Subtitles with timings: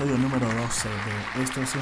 [0.00, 1.74] Episodio número 12 de Esto es.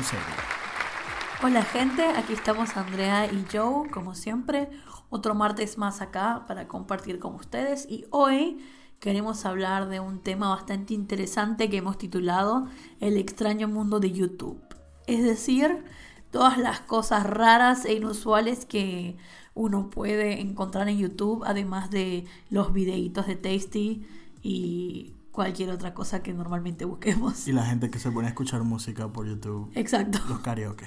[1.41, 4.71] Hola gente, aquí estamos Andrea y Joe, como siempre,
[5.09, 8.59] otro martes más acá para compartir con ustedes y hoy
[8.99, 12.67] queremos hablar de un tema bastante interesante que hemos titulado
[12.99, 14.61] El extraño mundo de YouTube.
[15.07, 15.85] Es decir,
[16.33, 19.17] todas las cosas raras e inusuales que
[19.55, 24.09] uno puede encontrar en YouTube, además de los videitos de Tasty
[24.43, 27.47] y cualquier otra cosa que normalmente busquemos.
[27.47, 29.71] Y la gente que se pone a escuchar música por YouTube.
[29.77, 30.19] Exacto.
[30.29, 30.85] Los karaoke.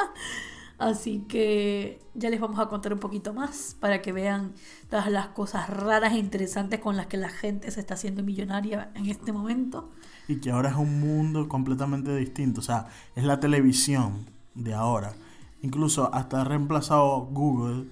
[0.78, 4.54] Así que ya les vamos a contar un poquito más para que vean
[4.88, 8.90] todas las cosas raras e interesantes con las que la gente se está haciendo millonaria
[8.94, 9.92] en este momento.
[10.28, 12.60] Y que ahora es un mundo completamente distinto.
[12.60, 15.12] O sea, es la televisión de ahora.
[15.60, 17.84] Incluso hasta ha reemplazado Google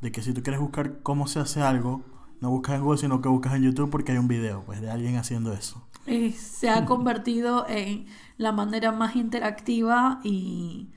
[0.00, 2.00] de que si tú quieres buscar cómo se hace algo,
[2.40, 4.90] no buscas en Google, sino que buscas en YouTube porque hay un video pues, de
[4.90, 5.82] alguien haciendo eso.
[6.06, 8.06] Eh, se ha convertido en
[8.38, 10.88] la manera más interactiva y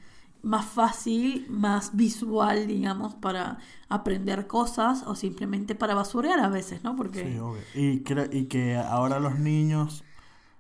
[0.42, 3.58] más fácil, más visual, digamos, para
[3.90, 6.96] aprender cosas o simplemente para basurear a veces, ¿no?
[6.96, 7.24] Porque...
[7.24, 7.62] Sí, obvio.
[7.74, 8.04] Y,
[8.38, 10.04] y que ahora los niños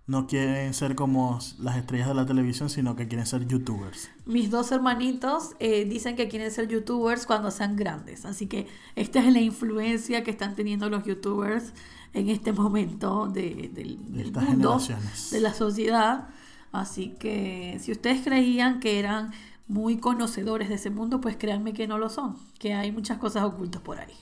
[0.10, 4.10] no quieren ser como las estrellas de la televisión, sino que quieren ser youtubers.
[4.26, 8.66] Mis dos hermanitos eh, dicen que quieren ser youtubers cuando sean grandes, así que
[8.96, 11.74] esta es la influencia que están teniendo los youtubers
[12.14, 14.82] en este momento de, del, mundo,
[15.32, 16.30] de la sociedad.
[16.72, 19.32] Así que si ustedes creían que eran
[19.68, 23.44] muy conocedores de ese mundo, pues créanme que no lo son, que hay muchas cosas
[23.44, 24.16] ocultas por ahí.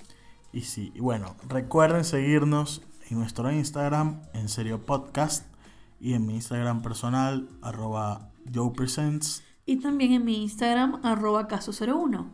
[0.52, 5.46] Y sí, bueno, recuerden seguirnos en nuestro Instagram, en serio podcast
[6.00, 9.44] y en mi Instagram personal, arroba joepresents.
[9.66, 12.32] Y también en mi Instagram, arroba caso01.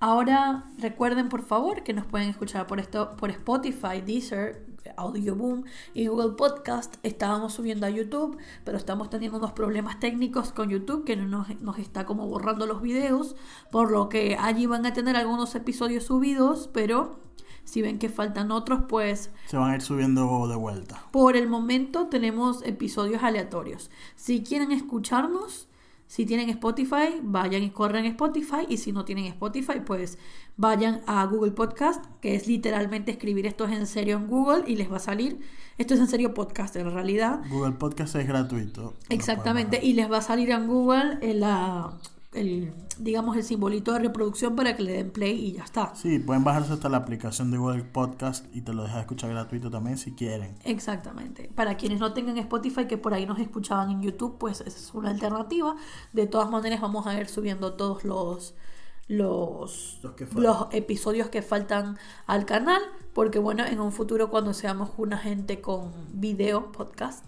[0.00, 5.62] Ahora recuerden por favor que nos pueden escuchar por, esto, por Spotify, Deezer, Audioboom
[5.94, 6.96] y Google Podcast.
[7.04, 11.78] Estábamos subiendo a YouTube, pero estamos teniendo unos problemas técnicos con YouTube que nos, nos
[11.78, 13.36] está como borrando los videos,
[13.70, 17.20] por lo que allí van a tener algunos episodios subidos, pero
[17.64, 19.30] si ven que faltan otros, pues...
[19.46, 21.06] Se van a ir subiendo de vuelta.
[21.10, 23.90] Por el momento tenemos episodios aleatorios.
[24.16, 25.68] Si quieren escucharnos,
[26.12, 28.66] si tienen Spotify, vayan y corren Spotify.
[28.68, 30.18] Y si no tienen Spotify, pues
[30.58, 34.76] vayan a Google Podcast, que es literalmente escribir esto es en serio en Google y
[34.76, 35.40] les va a salir.
[35.78, 37.40] Esto es en serio podcast en realidad.
[37.48, 38.92] Google Podcast es gratuito.
[39.08, 39.80] Exactamente.
[39.82, 41.94] Y les va a salir en Google en la
[42.32, 45.94] el, digamos, el simbolito de reproducción para que le den play y ya está.
[45.94, 49.70] Sí, pueden bajarse hasta la aplicación de Google Podcast y te lo deja escuchar gratuito
[49.70, 50.56] también si quieren.
[50.64, 51.50] Exactamente.
[51.54, 54.94] Para quienes no tengan Spotify, que por ahí nos escuchaban en YouTube, pues esa es
[54.94, 55.76] una alternativa.
[56.12, 58.54] De todas maneras, vamos a ir subiendo todos los
[59.08, 60.00] los,
[60.34, 62.80] los, episodios que faltan al canal,
[63.12, 67.24] porque bueno, en un futuro cuando seamos una gente con video podcast,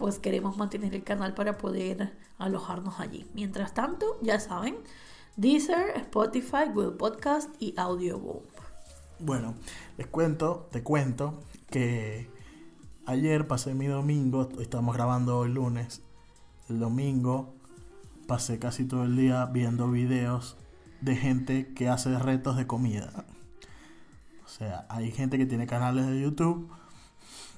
[0.00, 3.26] pues queremos mantener el canal para poder alojarnos allí.
[3.34, 4.76] Mientras tanto, ya saben,
[5.36, 8.40] Deezer, Spotify, Google Podcast y Audioboom.
[9.18, 9.52] Bueno,
[9.98, 12.30] les cuento, te cuento que
[13.04, 16.00] ayer pasé mi domingo, estamos grabando hoy lunes,
[16.70, 17.52] el domingo
[18.26, 20.56] pasé casi todo el día viendo videos
[21.02, 23.26] de gente que hace retos de comida.
[24.46, 26.70] O sea, hay gente que tiene canales de YouTube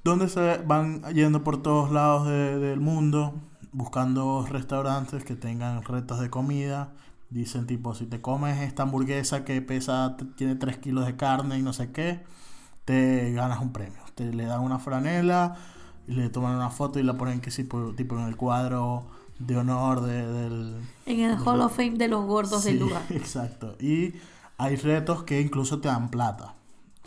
[0.05, 3.35] donde se van yendo por todos lados del mundo
[3.73, 6.93] buscando restaurantes que tengan retos de comida.
[7.31, 11.63] Dicen tipo, si te comes esta hamburguesa que pesa, tiene 3 kilos de carne y
[11.63, 12.23] no sé qué,
[12.85, 14.03] te ganas un premio.
[14.15, 15.57] Te le dan una franela,
[16.07, 19.07] le toman una foto y la ponen que sí, tipo en el cuadro
[19.39, 20.77] de honor del...
[21.07, 23.03] En el Hall of Fame de los gordos del lugar.
[23.11, 23.77] Exacto.
[23.81, 24.13] Y
[24.59, 26.55] hay retos que incluso te dan plata.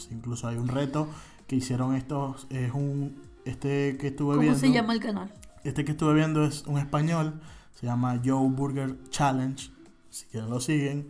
[0.09, 1.07] incluso hay un reto
[1.47, 4.59] que hicieron estos, es un, este que estuve viendo.
[4.59, 5.31] ¿Cómo se llama el canal?
[5.63, 7.41] Este que estuve viendo es un español,
[7.73, 9.71] se llama Joe Burger Challenge,
[10.09, 11.07] si quieren lo siguen.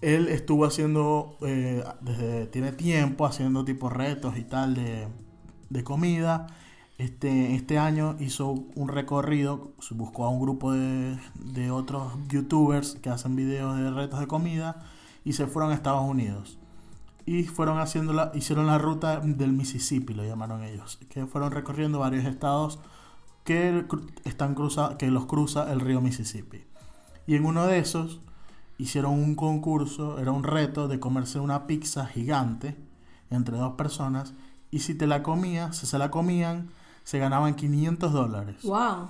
[0.00, 5.06] Él estuvo haciendo, eh, desde tiene tiempo, haciendo tipo retos y tal de,
[5.70, 6.48] de comida.
[6.98, 13.10] Este, este año hizo un recorrido, buscó a un grupo de, de otros youtubers que
[13.10, 14.84] hacen videos de retos de comida
[15.24, 16.58] y se fueron a Estados Unidos
[17.26, 21.98] y fueron haciendo la, hicieron la ruta del Mississippi, lo llamaron ellos, que fueron recorriendo
[21.98, 22.78] varios estados
[23.44, 23.84] que,
[24.24, 26.64] están cruza, que los cruza el río Mississippi.
[27.26, 28.20] Y en uno de esos
[28.78, 32.76] hicieron un concurso, era un reto de comerse una pizza gigante
[33.30, 34.34] entre dos personas
[34.70, 36.70] y si te la comías, si se la comían,
[37.04, 38.62] se ganaban 500 dólares.
[38.62, 39.08] ¡Wow!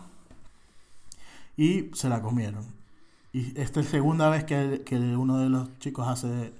[1.56, 2.66] Y se la comieron.
[3.32, 6.52] Y esta es la segunda vez que, que uno de los chicos hace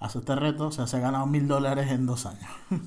[0.00, 2.50] hace este reto, o sea, se ha ganado mil dólares en dos años.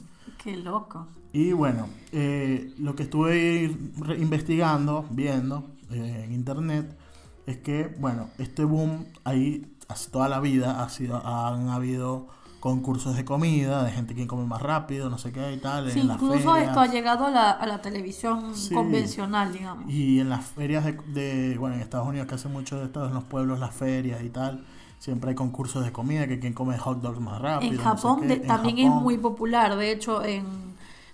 [0.43, 1.07] Qué loco.
[1.31, 3.75] Y bueno, eh, lo que estuve
[4.17, 6.97] investigando, viendo eh, en internet,
[7.45, 12.27] es que, bueno, este boom ahí hace toda la vida ha sido, han habido
[12.59, 15.91] concursos de comida, de gente que come más rápido, no sé qué y tal.
[15.91, 18.73] Sí, en las incluso esto ha llegado a la, a la televisión Sí.
[18.73, 19.91] convencional, digamos.
[19.91, 23.05] Y en las ferias de, de- bueno, en Estados Unidos que hace mucho de esto,
[23.05, 24.63] en los pueblos, las ferias y tal,
[24.99, 27.71] siempre hay concursos de comida, que quien come hot dogs más rápido.
[27.71, 28.27] En no sé Japón qué.
[28.27, 29.75] de- En también es muy popular.
[29.75, 30.45] De hecho, en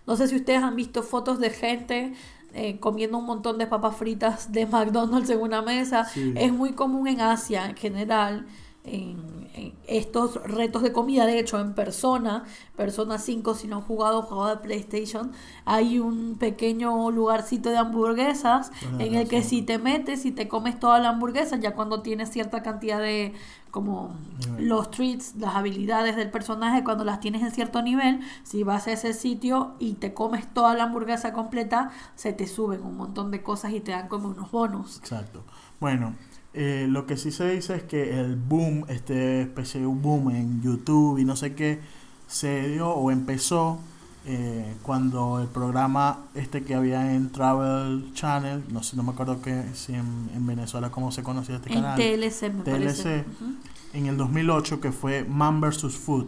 [0.07, 2.13] no sé si ustedes han visto fotos de gente
[2.53, 6.05] eh, comiendo un montón de papas fritas de McDonald's en una mesa.
[6.05, 6.33] Sí.
[6.35, 8.47] Es muy común en Asia en general.
[8.91, 12.45] En, en estos retos de comida, de hecho, en persona,
[12.75, 15.31] Persona 5, si no han jugado, jugado de PlayStation,
[15.65, 20.47] hay un pequeño lugarcito de hamburguesas Tienes en el que si te metes y te
[20.47, 23.33] comes toda la hamburguesa, ya cuando tienes cierta cantidad de
[23.71, 24.15] como
[24.57, 28.93] los treats, las habilidades del personaje, cuando las tienes en cierto nivel, si vas a
[28.93, 33.43] ese sitio y te comes toda la hamburguesa completa, se te suben un montón de
[33.43, 34.97] cosas y te dan como unos bonus.
[34.97, 35.43] Exacto.
[35.79, 36.15] Bueno,
[36.53, 40.61] eh, lo que sí se dice es que el boom, este especie de boom en
[40.61, 41.79] YouTube y no sé qué,
[42.27, 43.79] se dio o empezó
[44.25, 49.41] eh, cuando el programa este que había en Travel Channel, no sé, no me acuerdo
[49.41, 53.23] que si en, en Venezuela cómo se conocía este En canal, TLC me parece.
[53.23, 53.27] TLC.
[53.41, 53.53] Ujú.
[53.93, 55.95] en el 2008 que fue Man vs.
[55.97, 56.27] Food.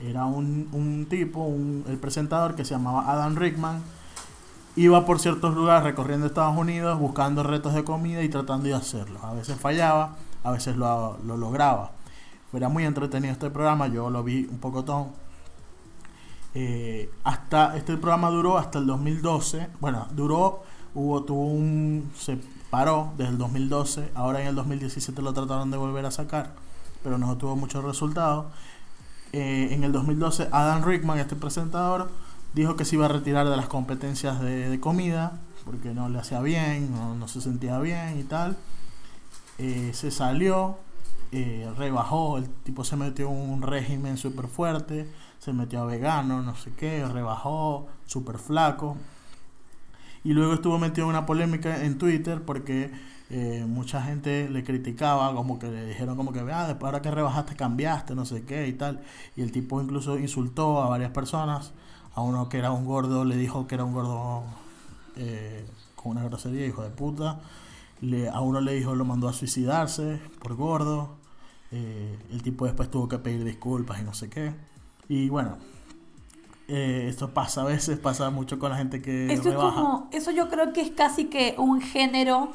[0.00, 3.82] Era un, un tipo, un- el presentador que se llamaba Adam Rickman.
[4.76, 9.22] Iba por ciertos lugares recorriendo Estados Unidos buscando retos de comida y tratando de hacerlos.
[9.24, 11.90] A veces fallaba, a veces lo, lo lograba.
[12.52, 15.08] Era muy entretenido este programa, yo lo vi un poco todo.
[17.24, 19.68] hasta este programa duró hasta el 2012.
[19.80, 20.62] Bueno, duró,
[20.94, 22.38] hubo, tuvo un, se
[22.70, 24.12] paró desde el 2012.
[24.14, 26.54] Ahora en el 2017 lo trataron de volver a sacar,
[27.02, 28.46] pero no tuvo muchos resultados.
[29.34, 32.10] Eh, en el 2012 Adam Rickman, este presentador,
[32.54, 36.40] dijo que se iba a retirar de las competencias de, comida porque no le hacía
[36.40, 38.56] bien, no, no se sentía bien y tal.
[39.58, 40.78] Eh, se salió,
[41.30, 46.42] eh, rebajó, el tipo se metió en un régimen súper fuerte, se metió a vegano,
[46.42, 48.96] no sé qué, rebajó, súper flaco.
[50.24, 52.90] Y luego estuvo metido en una polémica en Twitter porque
[53.30, 57.10] eh, mucha gente le criticaba, como que le dijeron como que, ah, después ahora que
[57.10, 59.00] rebajaste cambiaste, no sé qué y tal.
[59.36, 61.72] Y el tipo incluso insultó a varias personas.
[62.18, 64.42] A uno que era un gordo le dijo que era un gordo
[65.14, 67.38] eh, con una grosería, hijo de puta.
[68.00, 71.10] Le, a uno le dijo, lo mandó a suicidarse por gordo.
[71.70, 74.52] Eh, el tipo después tuvo que pedir disculpas y no sé qué.
[75.08, 75.58] Y bueno,
[76.66, 80.32] eh, esto pasa a veces, pasa mucho con la gente que Eso es como, eso
[80.32, 82.50] yo creo que es casi que un género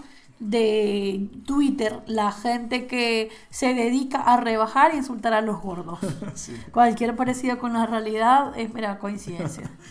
[0.50, 6.00] de Twitter, la gente que se dedica a rebajar e insultar a los gordos.
[6.36, 6.60] Sí.
[6.72, 9.69] Cualquier parecido con la realidad es mera coincidencia.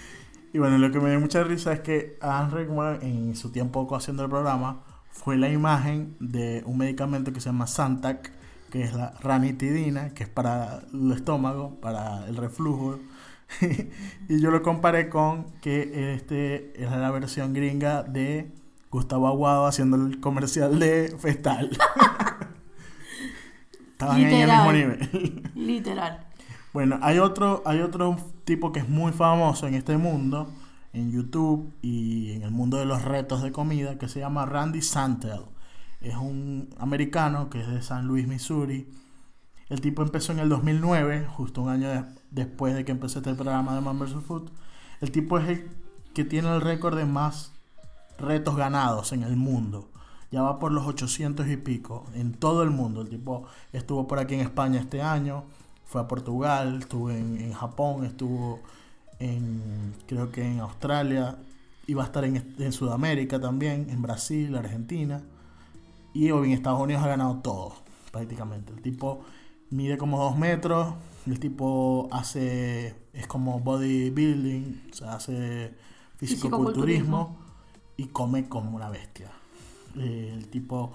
[0.55, 3.89] Y bueno, lo que me dio mucha risa es que Adam Rickman en su tiempo
[3.97, 8.31] haciendo el programa fue la imagen de un medicamento que se llama Santac,
[8.71, 12.99] que es la ranitidina, que es para el estómago, para el reflujo.
[14.29, 18.53] y yo lo comparé con que este era la versión gringa de
[18.93, 21.71] Gustavo Aguado haciendo el comercial de Festal.
[23.93, 25.51] Estaban ahí en el mismo nivel.
[25.55, 26.27] Literal.
[26.73, 30.51] Bueno, hay otro, hay otro tipo que es muy famoso en este mundo,
[30.93, 34.83] en YouTube y en el mundo de los retos de comida, que se llama Randy
[34.83, 35.43] Santel.
[36.01, 38.89] Es un americano que es de San Luis, Missouri.
[39.69, 43.35] El tipo empezó en el 2009, justo un año de- después de que empecé este
[43.35, 44.17] programa de Man vs.
[44.27, 44.51] Food.
[45.01, 45.71] El tipo es el
[46.15, 47.52] que tiene el récord de más
[48.23, 49.89] retos ganados en el mundo.
[50.31, 53.03] Ya va por los 800 y pico en todo el mundo.
[53.03, 55.45] El tipo estuvo por aquí en España este año,
[55.85, 58.61] fue a Portugal, estuvo en, en Japón, estuvo
[59.19, 61.37] en, creo que en Australia,
[61.87, 65.23] iba a estar en, en Sudamérica también, en Brasil, Argentina.
[66.15, 67.75] Y hoy en Estados Unidos ha ganado todo,
[68.11, 68.73] prácticamente.
[68.73, 69.21] El tipo
[69.71, 70.95] mide como dos metros,
[71.27, 75.75] el tipo hace, es como bodybuilding, o sea, hace
[76.17, 77.39] fisicoculturismo
[77.97, 79.31] y come como una bestia.
[79.99, 80.93] Eh, el tipo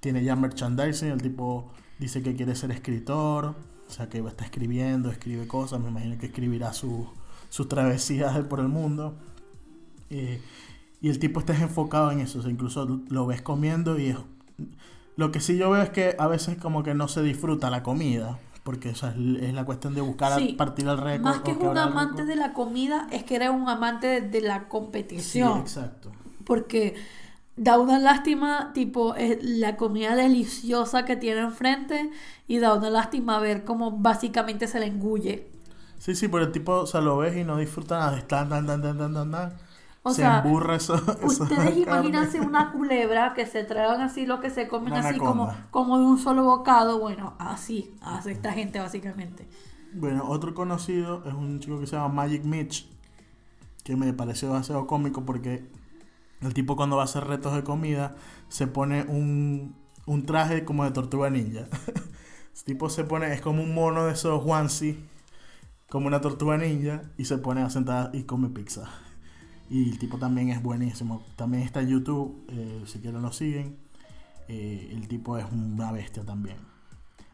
[0.00, 3.54] tiene ya merchandising, el tipo dice que quiere ser escritor,
[3.88, 7.08] o sea que está escribiendo, escribe cosas, me imagino que escribirá su-
[7.48, 9.14] sus travesías por el mundo.
[10.10, 10.40] Eh,
[11.02, 14.16] y el tipo está enfocado en eso, o sea, incluso lo ves comiendo y es...
[15.16, 17.82] Lo que sí yo veo es que a veces como que no se disfruta la
[17.82, 21.24] comida, porque o sea, es la cuestión de buscar Sí, a partir del récord.
[21.24, 24.60] Más que un amante de la comida, es que era un amante de, de la
[24.60, 25.58] Sí, competición.
[25.58, 26.10] exacto.
[26.50, 26.96] Porque
[27.54, 32.10] da una lástima, tipo, eh, la comida deliciosa que tiene enfrente
[32.48, 35.46] y da una lástima ver cómo básicamente se le engulle.
[36.00, 38.18] Sí, sí, pero el tipo, o sea, lo ves y no disfruta nada.
[38.18, 39.52] Está tan, tan, tan, tan, tan, tan.
[40.02, 40.94] O se sea, emburra eso.
[41.22, 45.54] Ustedes imagínense una culebra que se tragan así lo que se comen Una así como,
[45.70, 46.98] como de un solo bocado.
[46.98, 49.46] Bueno, así hace esta gente básicamente.
[49.92, 52.90] Bueno, otro conocido es un chico que se llama Magic Mitch,
[53.84, 55.78] que me pareció demasiado cómico porque
[56.42, 58.14] el tipo cuando va a hacer retos de comida
[58.48, 59.74] se pone un,
[60.06, 61.66] un traje como de tortuga ninja.
[62.56, 64.96] el tipo se pone, es como un mono de esos onesie,
[65.88, 68.88] como una tortuga ninja, y se pone a sentar y come pizza.
[69.68, 71.22] Y el tipo también es buenísimo.
[71.36, 73.76] También está en YouTube, eh, si quieren lo siguen.
[74.48, 76.56] Eh, el tipo es una bestia también.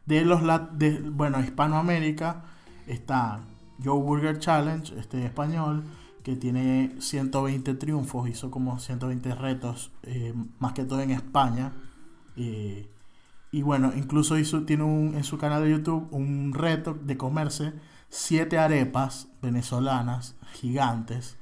[0.04, 0.42] De los
[0.78, 2.44] de, bueno, Hispanoamérica
[2.86, 3.40] está
[3.82, 5.84] Joe Burger Challenge, este español,
[6.26, 11.72] que tiene 120 triunfos, hizo como 120 retos, eh, más que todo en España.
[12.34, 12.90] Eh,
[13.52, 17.74] y bueno, incluso hizo, tiene un, en su canal de YouTube un reto de comerse
[18.08, 21.36] 7 arepas venezolanas gigantes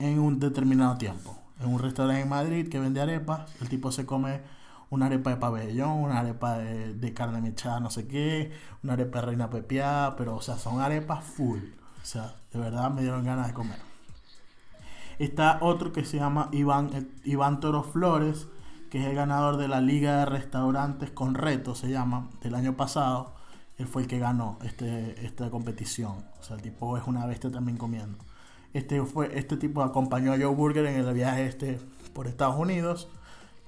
[0.00, 1.38] en un determinado tiempo.
[1.60, 4.40] En un restaurante en Madrid que vende arepas, el tipo se come
[4.90, 8.50] una arepa de pabellón, una arepa de, de carne mechada, no sé qué,
[8.82, 11.60] una arepa de reina pepiada, pero o sea, son arepas full.
[12.02, 13.87] O sea, de verdad me dieron ganas de comer.
[15.18, 18.46] Está otro que se llama Iván, eh, Iván Toro Flores,
[18.88, 22.76] que es el ganador de la Liga de Restaurantes con Reto, se llama, del año
[22.76, 23.34] pasado.
[23.78, 26.24] Él fue el que ganó este, esta competición.
[26.40, 28.18] O sea, el tipo es una bestia también comiendo.
[28.72, 31.78] Este, fue, este tipo acompañó a Joe Burger en el viaje este
[32.12, 33.08] por Estados Unidos.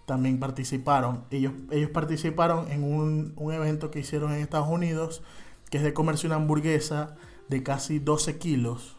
[0.06, 1.24] También participaron.
[1.30, 5.22] Ellos, ellos participaron en un, un evento que hicieron en Estados Unidos,
[5.70, 7.16] que es de comerse una hamburguesa
[7.48, 8.96] de casi 12 kilos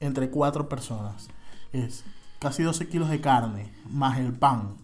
[0.00, 1.28] entre cuatro personas.
[1.72, 2.04] Es
[2.38, 4.76] casi 12 kilos de carne, más el pan.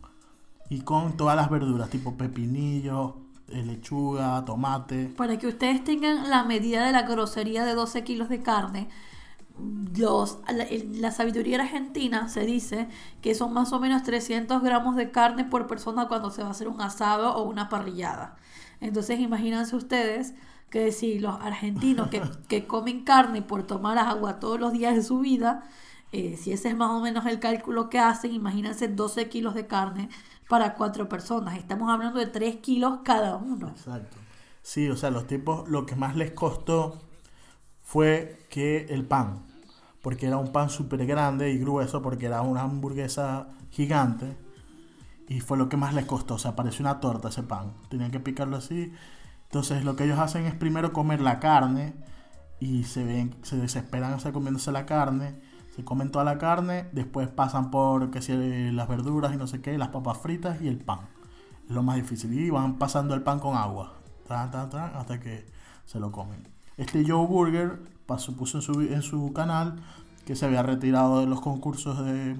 [0.69, 3.17] Y con todas las verduras, tipo pepinillo,
[3.49, 5.07] eh, lechuga, tomate.
[5.17, 8.89] Para que ustedes tengan la medida de la grosería de 12 kilos de carne,
[9.97, 12.89] los, la, en la sabiduría argentina se dice
[13.23, 16.51] que son más o menos 300 gramos de carne por persona cuando se va a
[16.51, 18.37] hacer un asado o una parrillada.
[18.81, 20.35] Entonces imagínense ustedes
[20.69, 25.03] que si los argentinos que, que comen carne por tomar agua todos los días de
[25.03, 25.65] su vida,
[26.13, 29.67] eh, si ese es más o menos el cálculo que hacen, imagínense 12 kilos de
[29.67, 30.09] carne
[30.49, 31.57] para cuatro personas.
[31.59, 33.69] Estamos hablando de 3 kilos cada uno.
[33.69, 34.17] Exacto.
[34.63, 36.99] Sí, o sea, los tipos lo que más les costó
[37.83, 39.45] fue que el pan,
[40.03, 44.37] porque era un pan súper grande y grueso, porque era una hamburguesa gigante,
[45.29, 48.11] y fue lo que más les costó, o sea, parecía una torta ese pan, tenían
[48.11, 48.93] que picarlo así,
[49.45, 51.95] entonces lo que ellos hacen es primero comer la carne,
[52.59, 55.41] y se ven, se desesperan o sea, comiéndose la carne,
[55.77, 59.61] se comen toda la carne, después pasan por que si las verduras y no sé
[59.61, 61.01] qué, las papas fritas y el pan.
[61.69, 62.33] Es lo más difícil.
[62.33, 63.93] Y van pasando el pan con agua.
[64.29, 65.45] Hasta que
[65.85, 66.49] se lo comen.
[66.79, 69.77] Este Joe Burger pasó, puso en su, en su canal
[70.25, 72.37] que se había retirado de los concursos de,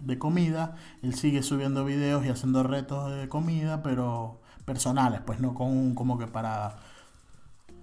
[0.00, 0.76] de comida.
[1.02, 6.18] Él sigue subiendo videos y haciendo retos de comida, pero personales, pues no con, como
[6.18, 6.76] que para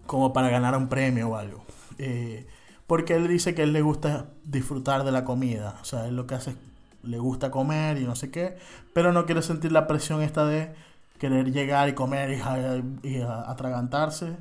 [0.06, 1.64] como para ganar un premio o algo.
[1.98, 2.48] Eh,
[2.88, 5.78] porque él dice que él le gusta disfrutar de la comida.
[5.82, 6.58] O sea, él lo que hace es
[7.06, 8.58] le gusta comer y no sé qué,
[8.94, 10.74] pero no quiere sentir la presión esta de
[11.20, 12.32] querer llegar y comer
[13.04, 14.36] y, y atragantarse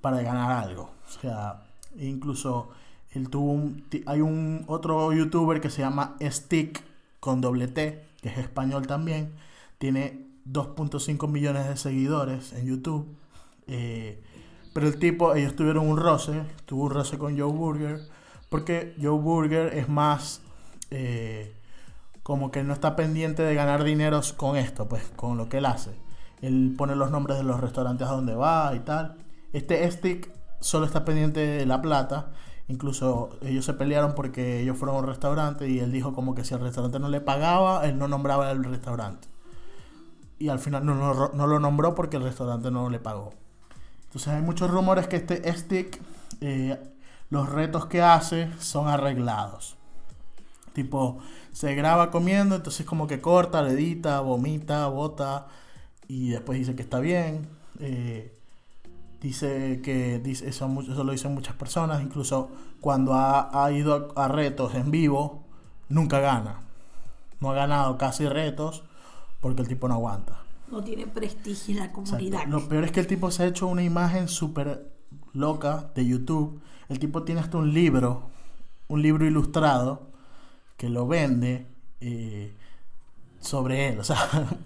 [0.00, 0.90] para ganar algo.
[1.06, 1.62] O sea,
[1.98, 2.70] incluso
[3.12, 6.82] él tuvo un, hay un otro youtuber que se llama Stick
[7.20, 9.32] con doble T, que es español también,
[9.78, 13.06] tiene 2.5 millones de seguidores en YouTube.
[13.66, 14.22] Eh,
[14.74, 18.00] pero el tipo, ellos tuvieron un roce, tuvo un roce con Joe Burger,
[18.50, 20.42] porque Joe Burger es más
[20.90, 21.54] eh,
[22.22, 25.66] como que no está pendiente de ganar dinero con esto, pues con lo que él
[25.66, 25.92] hace.
[26.42, 29.16] Él pone los nombres de los restaurantes a donde va y tal.
[29.54, 32.32] Este Stick solo está pendiente de la plata.
[32.68, 36.44] Incluso ellos se pelearon porque ellos fueron a un restaurante y él dijo como que
[36.44, 39.28] si el restaurante no le pagaba, él no nombraba el restaurante.
[40.38, 43.32] Y al final no, no- no lo nombró porque el restaurante no le pagó.
[44.14, 46.00] Entonces hay muchos rumores que este Stick,
[46.40, 46.78] eh,
[47.30, 49.76] los retos que hace son arreglados.
[50.72, 51.18] Tipo,
[51.52, 55.48] se graba comiendo, entonces como que corta, le edita, vomita, bota
[56.06, 57.48] y después dice que está bien.
[57.80, 58.32] Eh,
[59.20, 65.42] dice que eso, lo dicen muchas personas, incluso cuando ha, ido a retos en vivo,
[65.88, 66.60] nunca gana.
[67.40, 68.84] No ha ganado casi retos
[69.40, 70.43] porque el tipo no aguanta.
[70.70, 72.10] No tiene prestigio en la Exacto.
[72.10, 72.46] comunidad.
[72.46, 74.90] Lo peor es que el tipo se ha hecho una imagen súper
[75.32, 76.60] loca de YouTube.
[76.88, 78.30] El tipo tiene hasta un libro,
[78.88, 80.08] un libro ilustrado,
[80.76, 81.66] que lo vende
[82.00, 82.52] eh,
[83.40, 84.00] sobre él.
[84.00, 84.16] O sea,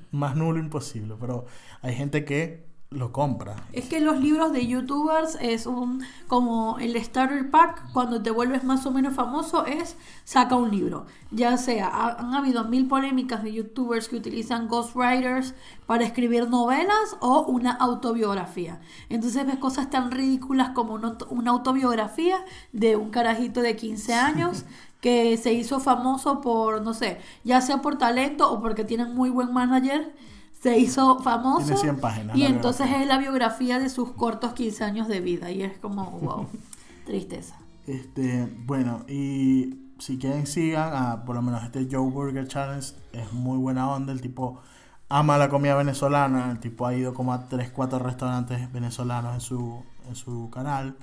[0.13, 1.15] más nulo imposible.
[1.21, 1.47] Pero
[1.83, 3.57] hay gente que lo compra.
[3.73, 8.65] Es que los libros de youtubers es un como el starter pack cuando te vuelves
[8.65, 11.05] más o menos famoso es saca un libro.
[11.31, 15.55] Ya sea, han habido mil polémicas de youtubers que utilizan ghostwriters
[15.87, 18.81] para escribir novelas o una autobiografía.
[19.11, 22.43] Entonces ves cosas tan ridículas como una, autobiografía
[22.73, 24.65] de un carajito de 15 años
[25.03, 29.29] que se hizo famoso por, no sé, ya sea por talento o porque tienen muy
[29.29, 30.15] buen manager
[30.61, 31.67] se hizo famoso.
[31.67, 32.37] Tiene 100 páginas.
[32.37, 35.51] Y entonces es la biografía de sus cortos 15 años de vida.
[35.51, 36.47] Y es como, wow,
[37.07, 37.57] tristeza.
[37.87, 42.87] Este, bueno, y si quieren sigan a por lo menos este Joe Burger Challenge.
[43.13, 44.13] Es muy buena onda.
[44.13, 44.61] El tipo
[45.09, 46.51] ama la comida venezolana.
[46.51, 50.97] El tipo ha ido como a 3, 4 restaurantes venezolanos en su, en su canal.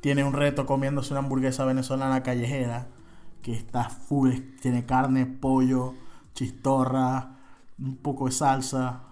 [0.00, 2.86] Tiene un reto comiéndose una hamburguesa venezolana callejera.
[3.42, 5.94] Que está full, tiene carne, pollo,
[6.34, 7.31] chistorra
[7.82, 9.02] un poco de salsa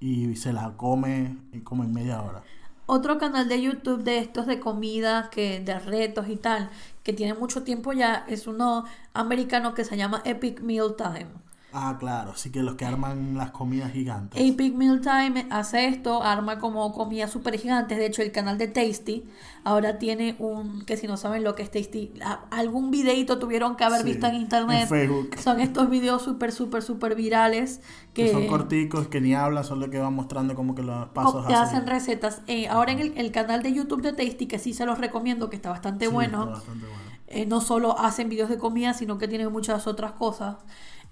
[0.00, 2.42] y se la come como en media hora.
[2.86, 6.70] Otro canal de YouTube de estos de comida, que de retos y tal,
[7.02, 11.45] que tiene mucho tiempo ya, es uno americano que se llama Epic Meal Time.
[11.78, 14.40] Ah, claro, sí que los que arman las comidas gigantes.
[14.42, 17.98] Epic Meal Time hace esto, arma como comidas súper gigantes.
[17.98, 19.24] De hecho, el canal de Tasty
[19.62, 22.14] ahora tiene un, que si no saben lo que es Tasty,
[22.50, 24.84] algún videito tuvieron que haber visto en internet.
[24.84, 25.36] En Facebook.
[25.38, 27.82] Son estos videos súper, súper, súper virales.
[28.14, 31.44] Que, son corticos, que ni hablan, son lo que van mostrando como que los pasos.
[31.46, 32.40] Que hacen recetas.
[32.46, 35.56] Eh, ahora en el, canal de YouTube de Tasty, que sí se los recomiendo, que
[35.56, 36.44] está bastante bueno.
[36.44, 37.16] Está bastante bueno.
[37.28, 40.56] Eh, no solo hacen videos de comida, sino que tienen muchas otras cosas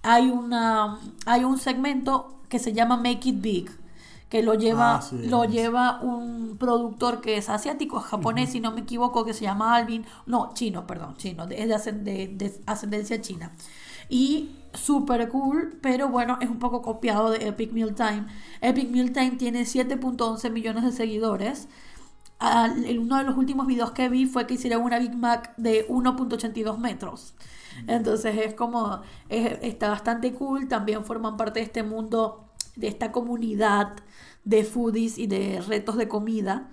[0.05, 3.71] hay, una, hay un segmento que se llama Make It Big,
[4.29, 8.83] que lo lleva, ah, lo lleva un productor que es asiático, japonés, si no me
[8.83, 13.53] equivoco, que se llama Alvin, no, chino, perdón, chino, es de, ascendencia china.
[14.09, 18.27] Y súper cool, pero bueno, es un poco copiado de Epic Meal Time.
[18.61, 21.69] Epic Meal Time tiene 7.11 millones de seguidores.
[22.41, 26.77] uno de los últimos videos que vi fue que hicieron una Big Mac de 1.82
[26.77, 27.35] metros.
[27.87, 33.95] Entonces es como, está bastante cool, también forman parte de este mundo, de esta comunidad
[34.45, 36.71] de foodies y de retos de comida.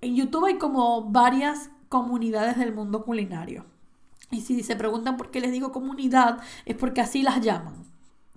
[0.00, 3.64] En YouTube hay como varias comunidades del mundo culinario.
[4.30, 7.84] Y si se preguntan por qué les digo comunidad, es porque así las llaman.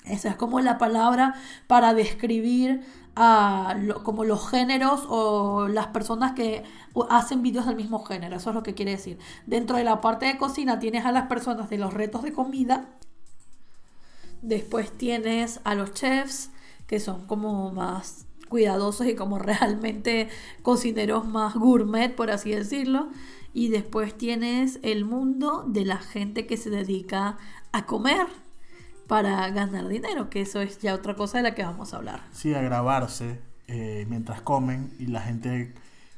[0.05, 1.35] Esa es como la palabra
[1.67, 2.81] para describir
[3.15, 6.63] a como los géneros o las personas que
[7.09, 8.37] hacen vídeos del mismo género.
[8.37, 9.17] Eso es lo que quiere decir.
[9.45, 12.89] Dentro de la parte de cocina tienes a las personas de los retos de comida.
[14.41, 16.51] Después tienes a los chefs,
[16.87, 20.29] que son como más cuidadosos y como realmente
[20.61, 23.09] cocineros más gourmet, por así decirlo.
[23.53, 27.37] Y después tienes el mundo de la gente que se dedica
[27.73, 28.27] a comer
[29.11, 32.21] para ganar dinero, que eso es ya otra cosa de la que vamos a hablar.
[32.31, 35.73] Sí, a grabarse eh, mientras comen y la gente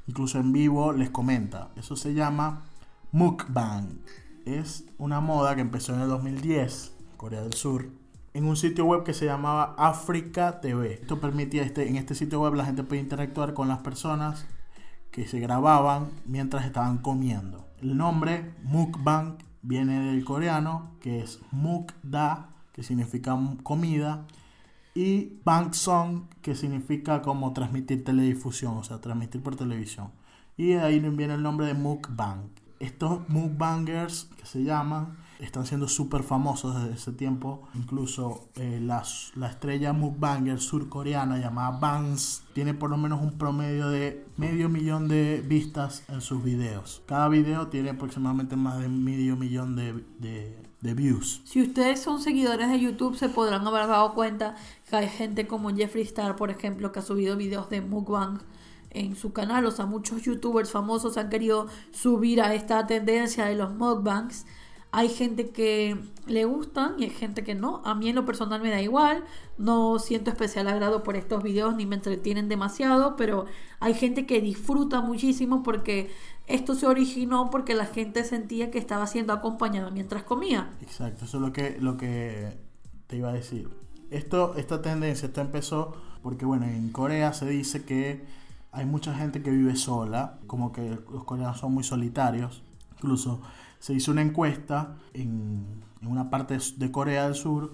[0.06, 1.70] incluso en vivo les comenta.
[1.76, 2.66] Eso se llama
[3.12, 3.98] mukbang.
[4.46, 7.90] Es una moda que empezó en el 2010, Corea del Sur,
[8.36, 10.94] en un sitio web que se llamaba Africa TV.
[10.94, 14.46] Esto permitía, este, en este sitio web la gente podía interactuar con las personas
[15.10, 17.66] que se grababan mientras estaban comiendo.
[17.82, 24.26] El nombre mukbang viene del coreano, que es mukda, que significa comida,
[24.96, 25.40] y
[25.72, 30.12] Song, que significa como transmitir teledifusión, o sea, transmitir por televisión.
[30.56, 32.50] Y de ahí viene el nombre de mukbang.
[32.80, 37.68] Estos mukbangers que se llaman están siendo súper famosos desde ese tiempo.
[37.74, 39.04] Incluso eh, la,
[39.36, 45.08] la, estrella mukbanger surcoreana llamada Bangs tiene por lo menos un promedio de medio millón
[45.08, 47.02] de vistas en sus videos.
[47.08, 50.73] Cada video tiene aproximadamente más de medio millón de
[51.46, 54.58] Si ustedes son seguidores de YouTube, se podrán haber dado cuenta
[54.90, 58.42] que hay gente como Jeffree Star, por ejemplo, que ha subido videos de mukbang
[58.90, 59.66] en su canal.
[59.66, 64.46] O sea, muchos youtubers famosos han querido subir a esta tendencia de los mukbangs.
[64.96, 67.82] Hay gente que le gustan y hay gente que no.
[67.84, 69.24] A mí en lo personal me da igual.
[69.58, 73.48] No siento especial agrado por estos videos ni me entretienen demasiado, pero
[73.80, 76.12] hay gente que disfruta muchísimo porque
[76.46, 80.70] esto se originó porque la gente sentía que estaba siendo acompañada mientras comía.
[80.80, 82.56] Exacto, eso es lo que, lo que
[83.08, 83.72] te iba a decir.
[84.12, 88.24] Esto, esta tendencia, esto empezó porque, bueno, en Corea se dice que
[88.72, 92.62] hay mucha gente que vive sola, como que los coreanos son muy solitarios.
[92.98, 93.42] Incluso
[93.84, 97.74] se hizo una encuesta en, una parte de Corea del Sur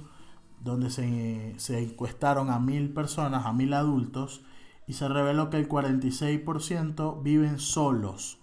[0.59, 4.41] donde se, encuestaron a mil personas, a mil adultos,
[4.87, 8.39] y se reveló que el 46% viven solos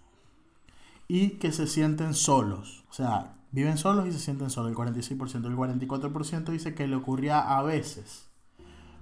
[1.09, 2.85] y que se sienten solos.
[2.89, 5.47] O sea, viven solos y se sienten solos, el 46%.
[5.47, 8.29] El 44% dice que le ocurría a veces.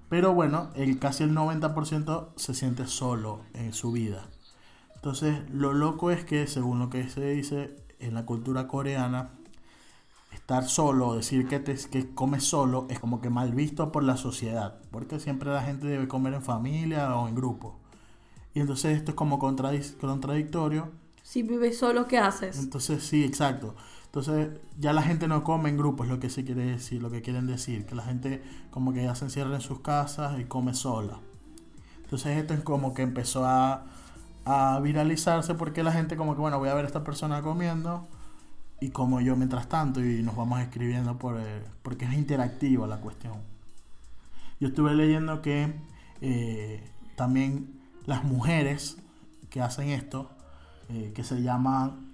[0.08, 4.26] Pero bueno, el, casi el 90% se siente solo en su vida.
[4.94, 9.30] Entonces, lo loco es que, según lo que se dice en la cultura coreana,
[10.32, 14.16] estar solo, decir que, te, que comes solo, es como que mal visto por la
[14.16, 14.78] sociedad.
[14.90, 17.78] Porque siempre la gente debe comer en familia o en grupo.
[18.54, 20.90] Y entonces esto es como contradictorio.
[21.22, 22.58] Si vives solo, ¿qué haces?
[22.58, 23.74] Entonces, sí, exacto.
[24.06, 27.10] Entonces, ya la gente no come en grupo, es lo que se quiere decir, lo
[27.10, 27.86] que quieren decir.
[27.86, 31.18] Que la gente como que ya se encierra en sus casas y come sola.
[32.04, 33.86] Entonces, esto es como que empezó a,
[34.44, 38.06] a viralizarse porque la gente como que, bueno, voy a ver a esta persona comiendo
[38.80, 42.98] y como yo mientras tanto y nos vamos escribiendo por eh, porque es interactiva la
[42.98, 43.34] cuestión.
[44.60, 45.72] Yo estuve leyendo que
[46.20, 46.82] eh,
[47.16, 48.98] también las mujeres
[49.50, 50.30] que hacen esto,
[50.90, 52.12] eh, que se llaman,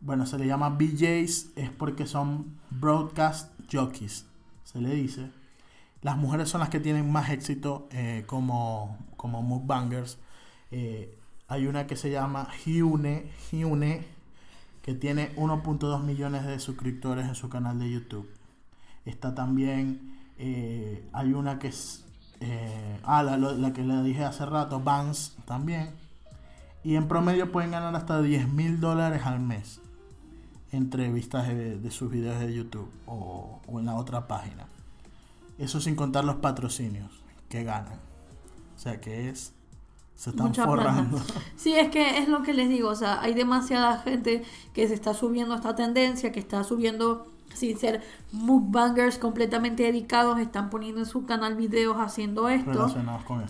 [0.00, 4.26] bueno, se le llama BJs, es porque son broadcast jockeys,
[4.64, 5.30] se le dice.
[6.02, 7.88] Las mujeres son las que tienen más éxito
[8.26, 10.18] como, como mukbangers.
[10.70, 11.18] Eh,
[11.50, 14.06] hay una que se llama Hyune, Hyune,
[14.82, 18.30] que tiene 1.2 millones de suscriptores en su canal de YouTube.
[19.04, 22.04] Está también, hay una que es
[22.38, 25.90] eh, ah, la, que le dije hace rato, Vans también.
[26.84, 29.80] Y en promedio pueden ganar hasta 10 mil dólares al mes
[30.70, 34.68] entre vistas de, sus videos de YouTube o, en la otra página.
[35.58, 37.10] Eso sin contar los patrocinios
[37.48, 37.98] que ganan.
[38.76, 39.52] O sea que es
[40.20, 41.18] se están forrando.
[41.56, 44.42] Sí, es que es lo que les digo, o sea, hay demasiada gente
[44.74, 50.38] que se está subiendo a esta tendencia, que está subiendo sin ser mukbangers completamente dedicados,
[50.38, 52.94] están poniendo en su canal videos haciendo esto.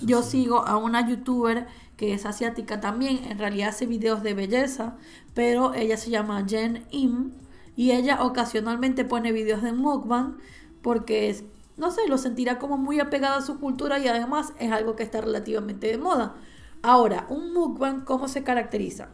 [0.03, 4.95] Yo sigo a una youtuber que es asiática también, en realidad hace videos de belleza,
[5.35, 7.33] pero ella se llama Jen Im
[7.75, 10.37] y ella ocasionalmente pone videos de mukbang
[10.83, 11.45] porque
[11.77, 15.03] no sé, lo sentirá como muy apegada a su cultura y además es algo que
[15.03, 16.37] está relativamente de moda.
[16.83, 19.09] Ahora, un mukbang, ¿cómo se caracteriza?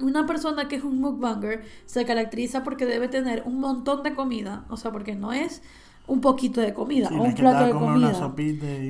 [0.00, 4.64] Una persona que es un mukbanger se caracteriza porque debe tener un montón de comida,
[4.68, 5.62] o sea, porque no es
[6.06, 8.12] un poquito de comida o un plato de comida.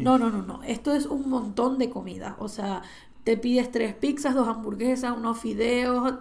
[0.03, 0.63] No, no, no, no.
[0.63, 2.37] Esto es un montón de comida.
[2.39, 2.83] O sea,
[3.23, 6.15] te pides tres pizzas, dos hamburguesas, unos fideos,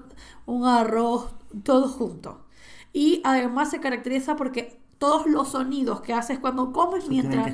[0.46, 2.46] un arroz, todo junto.
[2.94, 7.54] Y además se caracteriza porque todos los sonidos que haces cuando comes, mientras,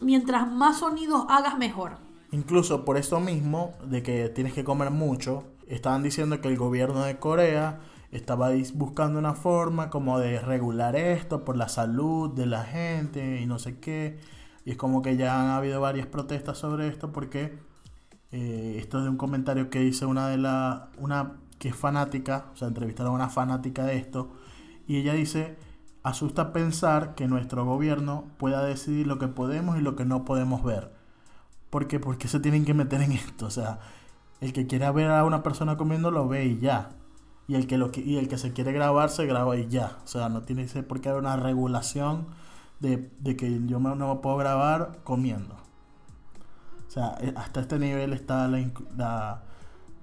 [0.00, 1.96] mientras más sonidos hagas, mejor.
[2.32, 7.04] Incluso por eso mismo, de que tienes que comer mucho, estaban diciendo que el gobierno
[7.04, 12.64] de Corea estaba buscando una forma como de regular esto por la salud de la
[12.64, 14.18] gente y no sé qué.
[14.64, 17.58] Y es como que ya han habido varias protestas sobre esto porque
[18.32, 22.46] eh, esto es de un comentario que hice una de la una que es fanática,
[22.54, 24.32] o sea, entrevistaron a una fanática de esto
[24.86, 25.56] y ella dice,
[26.02, 30.64] asusta pensar que nuestro gobierno pueda decidir lo que podemos y lo que no podemos
[30.64, 31.01] ver.
[31.72, 33.46] Porque ¿por qué se tienen que meter en esto?
[33.46, 33.78] O sea,
[34.42, 36.90] el que quiera ver a una persona comiendo lo ve y ya.
[37.48, 39.96] Y el que, lo, y el que se quiere grabar se graba y ya.
[40.04, 42.26] O sea, no tiene por qué haber una regulación
[42.80, 43.08] de,
[43.38, 45.54] que yo no me puedo grabar comiendo.
[46.88, 48.62] O sea, eh, hasta este nivel está la,
[48.94, 49.42] la,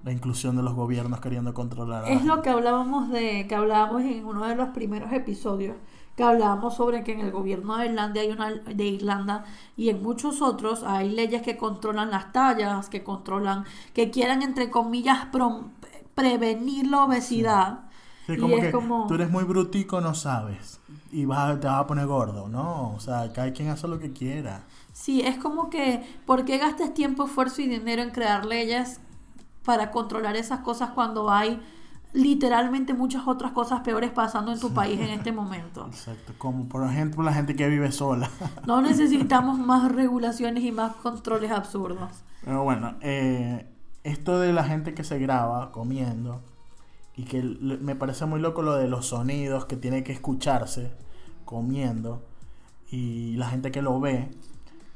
[0.02, 2.10] la inclusión de los gobiernos queriendo controlar.
[2.10, 5.76] es lo que hablábamos de, que hablábamos en uno de los primeros episodios
[6.20, 10.02] que hablábamos sobre que en el gobierno de Irlanda, hay una, de Irlanda y en
[10.02, 15.28] muchos otros hay leyes que controlan las tallas, que controlan, que quieran entre comillas
[16.14, 17.84] prevenir la obesidad.
[18.28, 19.06] y es como...
[19.06, 20.80] tú eres muy brutico, no sabes.
[21.10, 22.92] Y vas, te vas a poner gordo, ¿no?
[22.94, 24.64] O sea, hay quien hace lo que quiera.
[24.92, 29.00] Sí, es como que, ¿por qué gastas tiempo, esfuerzo y dinero en crear leyes
[29.64, 31.62] para controlar esas cosas cuando hay
[32.12, 35.86] literalmente muchas otras cosas peores pasando en tu país en este momento.
[35.86, 38.30] Exacto, como por ejemplo la gente que vive sola.
[38.66, 42.10] No necesitamos más regulaciones y más controles absurdos.
[42.44, 43.66] Pero bueno, eh,
[44.04, 46.42] esto de la gente que se graba comiendo
[47.16, 50.92] y que me parece muy loco lo de los sonidos que tiene que escucharse
[51.44, 52.24] comiendo
[52.90, 54.30] y la gente que lo ve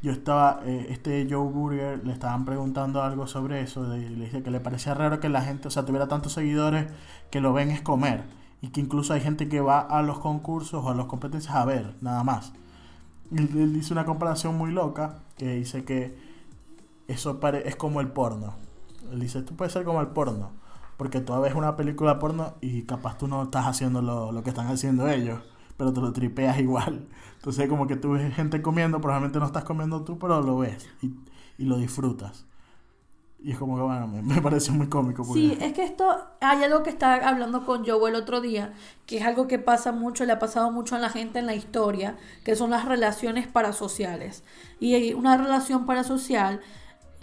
[0.05, 4.51] yo estaba, eh, este Joe Burger, le estaban preguntando algo sobre eso, le dije que
[4.51, 6.93] le parecía raro que la gente, o sea, tuviera tantos seguidores
[7.31, 8.25] que lo ven es comer,
[8.61, 11.65] y que incluso hay gente que va a los concursos o a las competencias a
[11.65, 12.53] ver, nada más.
[13.31, 16.15] Y él dice una comparación muy loca, que dice que
[17.09, 18.57] eso es como el porno.
[19.11, 20.51] Él dice, esto puede ser como el porno,
[20.99, 24.51] porque tú ves una película porno y capaz tú no estás haciendo lo, lo que
[24.51, 25.41] están haciendo ellos
[25.77, 27.07] pero te lo tripeas igual.
[27.37, 30.89] Entonces, como que tú ves gente comiendo, probablemente no estás comiendo tú, pero lo ves
[31.03, 32.47] y, lo disfrutas.
[33.43, 35.23] Y es como que, bueno, me, me parece muy cómico.
[35.23, 38.73] porque- Sí, es que esto, hay algo que estaba hablando con Joe el otro día,
[39.05, 41.55] que es algo que pasa mucho, le ha pasado mucho a la gente en la
[41.55, 44.45] historia, que son las relaciones parasociales.
[44.81, 46.61] Y una relación parasocial,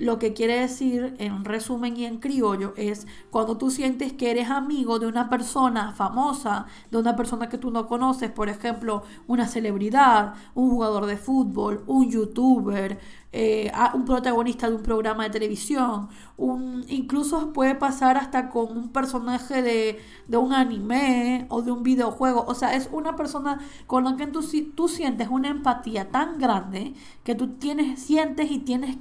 [0.01, 4.49] lo que quiere decir, en resumen y en criollo, es cuando tú sientes que eres
[4.49, 9.47] amigo de una persona famosa, de una persona que tú no conoces, por ejemplo, una
[9.47, 12.99] celebridad, un jugador de fútbol, un youtuber,
[13.33, 18.89] eh, un protagonista de un programa de televisión, un, incluso puede pasar hasta con un
[18.89, 22.43] personaje de, de un anime o de un videojuego.
[22.47, 24.43] O sea, es una persona con la que tú,
[24.75, 28.97] tú sientes una empatía tan grande que tú tienes, sientes y tienes,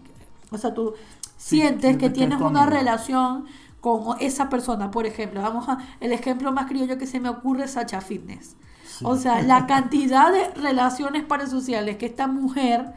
[0.50, 0.94] o sea, tú
[1.36, 3.46] Sí, sientes que tienes una relación
[3.80, 5.40] con esa persona, por ejemplo.
[5.42, 8.56] Vamos a, el ejemplo más criollo que se me ocurre es Sacha Fitness.
[8.82, 9.06] Sí.
[9.06, 12.92] O sea, la cantidad de relaciones parasociales que esta mujer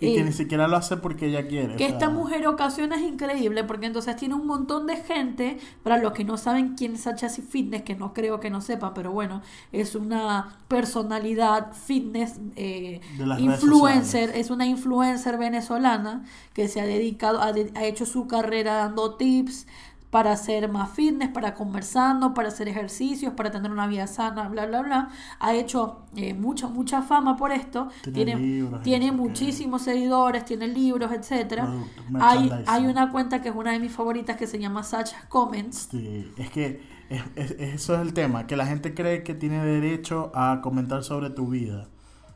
[0.00, 1.74] Y que ni siquiera lo hace porque ella quiere.
[1.76, 5.58] que o sea, esta mujer ocasiona es increíble porque entonces tiene un montón de gente,
[5.82, 8.94] para los que no saben quién es Sacha Fitness, que no creo que no sepan,
[8.94, 13.00] pero bueno, es una personalidad fitness, eh,
[13.40, 18.74] influencer, es una influencer venezolana que se ha dedicado, ha, de- ha hecho su carrera
[18.74, 19.66] dando tips
[20.10, 24.66] para hacer más fitness, para conversando, para hacer ejercicios, para tener una vida sana, bla,
[24.66, 25.08] bla, bla.
[25.38, 27.88] Ha hecho eh, mucha, mucha fama por esto.
[28.02, 28.34] Tiene
[28.82, 31.66] Tiene, libros muchísimos seguidores, tiene libros, etcétera.
[31.66, 35.26] Productos, Hay, hay una cuenta que es una de mis favoritas que se llama Sacha
[35.28, 35.88] Comments.
[35.90, 39.64] Sí, es que es- es- eso es el tema, que la gente cree que tiene
[39.64, 41.88] derecho a comentar sobre tu vida.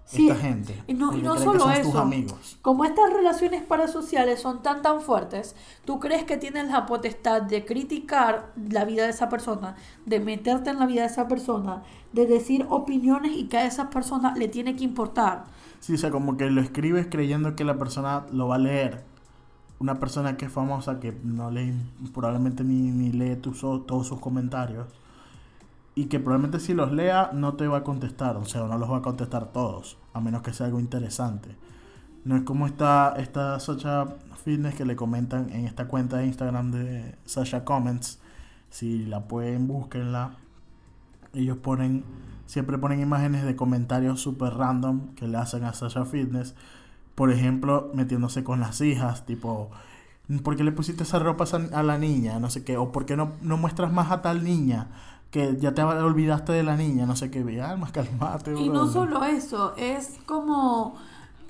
[0.05, 0.83] Sí, Esta gente.
[0.87, 1.91] Y no, y solo que son eso.
[1.91, 2.59] tus amigos.
[2.61, 7.65] Como estas relaciones parasociales son tan tan fuertes, tú crees que tienes la potestad de
[7.65, 12.27] criticar la vida de esa persona, de meterte en la vida de esa persona, de
[12.27, 15.45] decir opiniones y que a esa persona le tiene que importar.
[15.81, 19.05] Sí, o sea, como que lo escribes creyendo que la persona lo va a leer.
[19.79, 21.75] Una persona que es famosa que no lee,
[22.13, 24.87] probablemente ni, ni lee tus, todos sus comentarios.
[25.95, 28.91] Y que probablemente si los lea no te va a contestar, o sea, no los
[28.91, 31.57] va a contestar todos, a menos que sea algo interesante.
[32.25, 34.07] No es como esta, esta Sasha
[34.45, 38.21] Fitness que le comentan en esta cuenta de Instagram de Sasha Comments.
[38.71, 40.37] Si la pueden, búsquenla.
[41.35, 42.05] Ellos ponen,
[42.47, 46.55] siempre ponen imágenes de comentarios super random que le hacen a Sasha Fitness.
[47.17, 49.71] Por ejemplo, metiéndose con las hijas, tipo,
[50.45, 52.39] ¿por qué le pusiste esa ropa a la niña?
[52.39, 54.89] No sé qué, o ¿por qué no, no muestras más a tal niña?
[55.33, 58.53] Que ya te olvidaste de la niña, no sé qué, ah, más calmate.
[58.53, 60.95] Y no solo eso, es como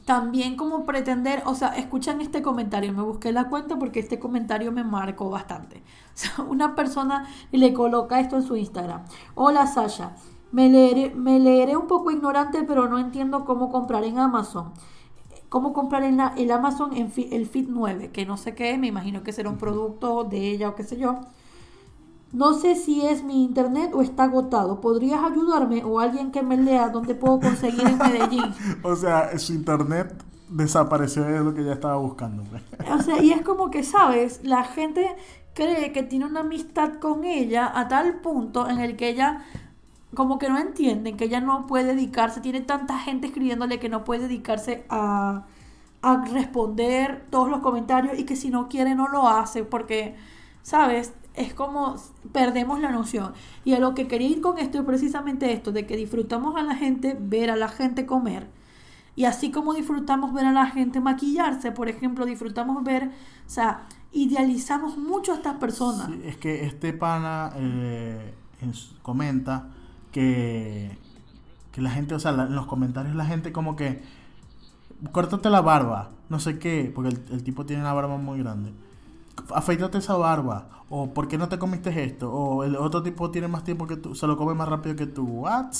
[0.05, 4.73] también como pretender, o sea, escuchan este comentario, me busqué la cuenta porque este comentario
[4.73, 5.83] me marcó bastante.
[6.15, 9.03] O sea, una persona le coloca esto en su Instagram.
[9.35, 10.15] Hola Sasha,
[10.53, 14.73] me leeré, me leeré un poco ignorante, pero no entiendo cómo comprar en Amazon.
[15.49, 18.77] Cómo comprar en la- el Amazon en fi- el Fit 9, que no sé qué
[18.79, 21.21] me imagino que será un producto de ella o qué sé yo.
[22.33, 24.81] No sé si es mi internet o está agotado.
[24.81, 28.57] ¿Podrías ayudarme o alguien que me lea dónde puedo conseguir en Medellín?
[28.83, 32.43] O sea, su internet desapareció de lo que ella estaba buscando.
[32.45, 32.63] pues.
[32.87, 34.41] O sea, y es como que, ¿sabes?
[34.45, 35.15] La gente
[35.55, 39.45] cree que tiene una amistad con ella a tal punto en el que ella
[40.15, 44.05] como que no entienden que ella no puede dedicarse, tiene tanta gente escribiéndole que no
[44.05, 45.47] puede dedicarse a,
[46.03, 50.17] a responder todos los comentarios y que si no quiere no lo hace porque,
[50.63, 51.15] ¿sabes?
[51.35, 51.97] Es como
[52.33, 53.33] perdemos la noción.
[53.65, 56.63] Y a lo que quería ir con esto es precisamente esto, de que disfrutamos a
[56.63, 58.49] la gente, ver a la gente comer.
[59.15, 63.11] Y así como disfrutamos ver a la gente maquillarse, por ejemplo, disfrutamos ver,
[63.47, 66.11] o sea, idealizamos mucho a estas personas.
[66.25, 68.35] Es que este pana eh,
[69.03, 69.69] comenta
[70.13, 70.97] que,
[71.73, 74.03] que la gente, o sea, en los comentarios la gente como que,
[75.11, 78.73] córtate la barba, no sé qué, porque el tipo tiene una barba muy grande.
[79.55, 82.33] Afeítate esa barba, o ¿por qué no te comiste esto?
[82.33, 85.07] O el otro tipo tiene más tiempo que tú, se lo come más rápido que
[85.07, 85.25] tú.
[85.25, 85.71] ¿What?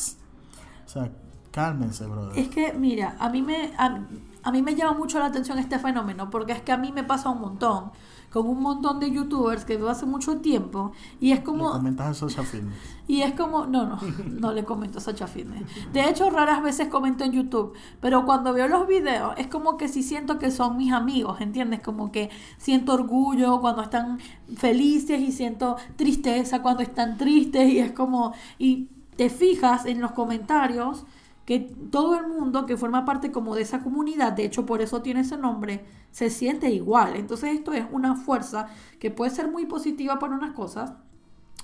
[0.87, 1.11] O sea,
[1.51, 2.39] cálmense, brother.
[2.39, 4.01] Es que, mira, a mí me a,
[4.43, 7.05] a mí me llama mucho la atención este fenómeno, porque es que a mí me
[7.05, 7.93] pasa un montón,
[8.33, 12.09] con un montón de youtubers que veo hace mucho tiempo, y es Le como, comentas
[12.09, 12.75] a Sasha Fitness.
[13.07, 15.63] y es como, no, no, no le comento a Sacha Fitness.
[15.93, 19.89] De hecho, raras veces comento en YouTube, pero cuando veo los videos, es como que
[19.89, 21.81] sí siento que son mis amigos, ¿entiendes?
[21.81, 24.19] Como que siento orgullo cuando están
[24.57, 30.13] felices y siento tristeza cuando están tristes, y es como, y te fijas en los
[30.13, 31.05] comentarios
[31.45, 31.59] que
[31.91, 35.21] todo el mundo que forma parte como de esa comunidad, de hecho por eso tiene
[35.21, 37.17] ese nombre, se siente igual.
[37.17, 38.69] Entonces esto es una fuerza
[39.01, 40.93] que puede ser muy positiva para unas cosas,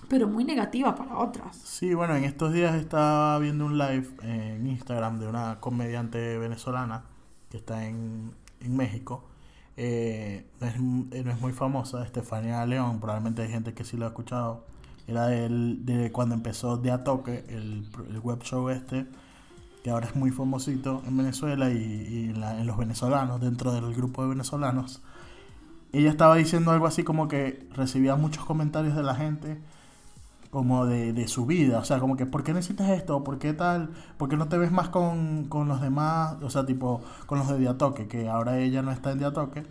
[0.08, 1.56] pero muy negativa para otras.
[1.56, 7.04] Sí, bueno, en estos días estaba viendo un live en Instagram de una comediante venezolana
[7.50, 9.24] que está en, en México.
[9.76, 14.06] eh, es, eh, no es muy famosa, Estefanía León, probablemente hay gente que sí lo
[14.06, 14.64] ha escuchado.
[15.06, 19.06] Era del- de cuando empezó De A Toque, el, el web show este,
[19.88, 23.72] que ahora es muy famosito en Venezuela y, y en, la- en los venezolanos, dentro
[23.72, 25.02] del grupo de venezolanos.
[25.92, 29.58] Ella estaba diciendo algo así como que recibía muchos comentarios de la gente
[30.50, 33.22] como de, de su vida, o sea, como que ¿por qué necesitas esto?
[33.24, 33.90] ¿Por qué tal?
[34.16, 36.36] ¿Por qué no te ves más con, con los demás?
[36.42, 39.66] O sea, tipo, con los de Diatoque, que ahora ella no está en Diatoque.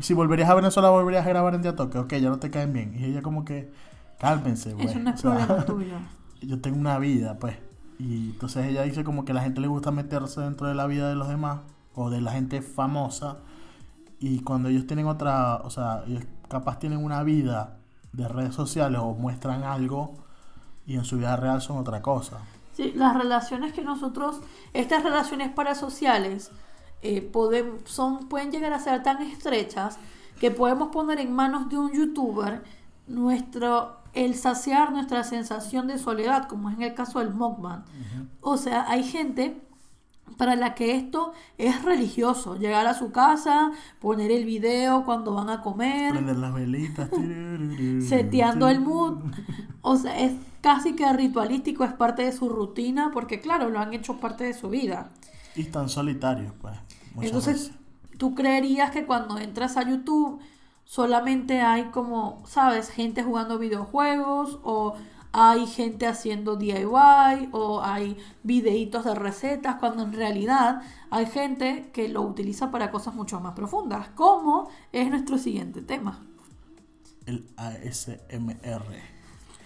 [0.00, 2.94] Si volverías a Venezuela, volverías a grabar en Diatoque, ok, ya no te caen bien.
[2.98, 3.72] Y ella como que,
[4.18, 4.86] cálmense, güey.
[4.86, 5.96] Eso no es O sea, problema tuyo.
[6.42, 7.56] yo tengo una vida, pues.
[7.98, 10.86] Y entonces ella dice como que a la gente le gusta meterse dentro de la
[10.86, 11.60] vida de los demás
[11.94, 13.38] o de la gente famosa.
[14.18, 17.76] Y cuando ellos tienen otra, o sea, ellos capaz tienen una vida
[18.12, 20.14] de redes sociales o muestran algo
[20.86, 22.38] y en su vida real son otra cosa.
[22.74, 24.40] Sí, las relaciones que nosotros,
[24.72, 26.50] estas relaciones parasociales,
[27.02, 29.98] eh, podem- son, pueden llegar a ser tan estrechas
[30.40, 32.62] que podemos poner en manos de un youtuber
[33.06, 37.84] nuestro, el saciar nuestra sensación de soledad, como es en el caso del mukbang.
[38.40, 39.60] O sea, hay gente
[40.36, 45.50] para la que esto es religioso, llegar a su casa, poner el video cuando van
[45.50, 47.10] a comer, Prender las velitas.
[48.08, 49.18] seteando el mood.
[49.82, 53.92] O sea, es casi que ritualístico, es parte de su rutina, porque claro, lo han
[53.92, 55.10] hecho parte de su vida.
[55.54, 56.76] Y están solitarios, pues.
[57.20, 58.18] Entonces, veces.
[58.18, 60.40] tú creerías que cuando entras a YouTube
[60.84, 64.94] solamente hay como, sabes, gente jugando videojuegos o
[65.32, 72.08] hay gente haciendo DIY o hay videitos de recetas, cuando en realidad hay gente que
[72.08, 76.20] lo utiliza para cosas mucho más profundas, como es nuestro siguiente tema.
[77.24, 79.12] El ASMR.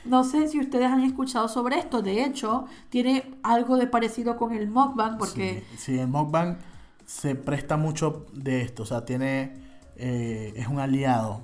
[0.05, 4.53] No sé si ustedes han escuchado sobre esto, de hecho, tiene algo de parecido con
[4.53, 6.59] el mukbang, porque Sí, sí, el mukbang
[7.05, 9.66] se presta mucho de esto, o sea, tiene,
[9.99, 11.43] eh, es un aliado,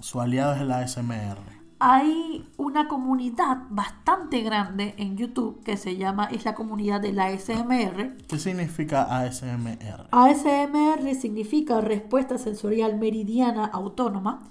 [0.00, 1.38] su aliado es el ASMR.
[1.78, 7.26] hay una comunidad bastante grande en YouTube que se llama, es la comunidad de la
[7.26, 8.16] ASMR.
[8.28, 10.08] ¿Qué significa ASMR?
[10.10, 14.42] ASMR significa respuesta sensorial meridiana autónoma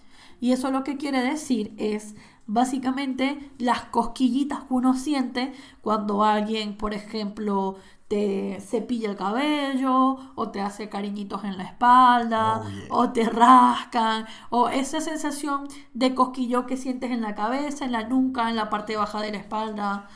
[0.41, 2.15] y eso lo que quiere decir es
[2.47, 7.75] básicamente las cosquillitas que uno siente cuando alguien, por ejemplo,
[8.09, 12.85] te cepilla el cabello o te hace cariñitos en la espalda Oh, yeah.
[12.89, 18.03] o te rascan o esa sensación de cosquillo que sientes en la cabeza, en la
[18.07, 20.07] nuca, en la parte baja de la espalda.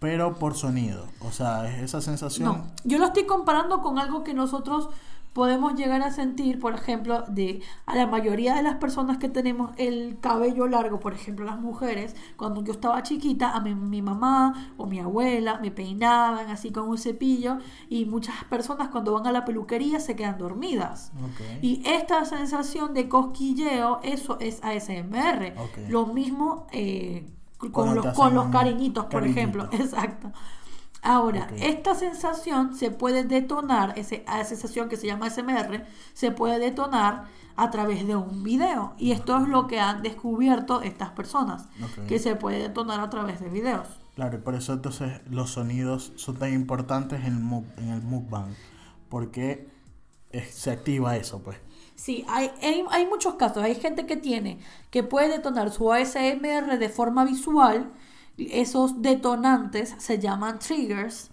[0.00, 2.48] Pero por sonido, o sea, es esa sensación.
[2.48, 4.90] No, yo lo estoy comparando con algo que nosotros
[5.36, 9.70] podemos llegar a sentir, por ejemplo, de a la mayoría de las personas que tenemos
[9.76, 14.72] el cabello largo, por ejemplo, las mujeres, cuando yo estaba chiquita, a mi, mi mamá
[14.78, 17.58] o mi abuela me peinaban así con un cepillo
[17.90, 21.12] y muchas personas cuando van a la peluquería se quedan dormidas.
[21.60, 25.52] Y esta sensación de cosquilleo, eso es ASMR.
[25.58, 25.90] Ok.
[25.90, 27.26] Lo mismo eh,
[27.72, 29.68] con, los, con los cariñitos, por ejemplo.
[29.72, 30.32] Exacto.
[31.06, 36.58] Ahora, esta sensación se puede detonar, ese, esa sensación que se llama SMR, se puede
[36.58, 38.94] detonar a través de un video.
[38.98, 41.68] Y esto es lo que han descubierto estas personas,
[42.08, 43.86] que se puede detonar a través de videos.
[44.16, 48.54] Claro, y por eso entonces los sonidos son tan importantes en el, en el mukbang,
[49.08, 49.68] porque
[50.32, 51.58] es- se activa eso, pues.
[51.94, 53.62] Sí, hay, hay, hay muchos casos.
[53.62, 54.58] Hay gente que tiene,
[54.90, 57.90] que puede detonar su ASMR de forma visual.
[58.38, 61.30] Esos detonantes se llaman triggers.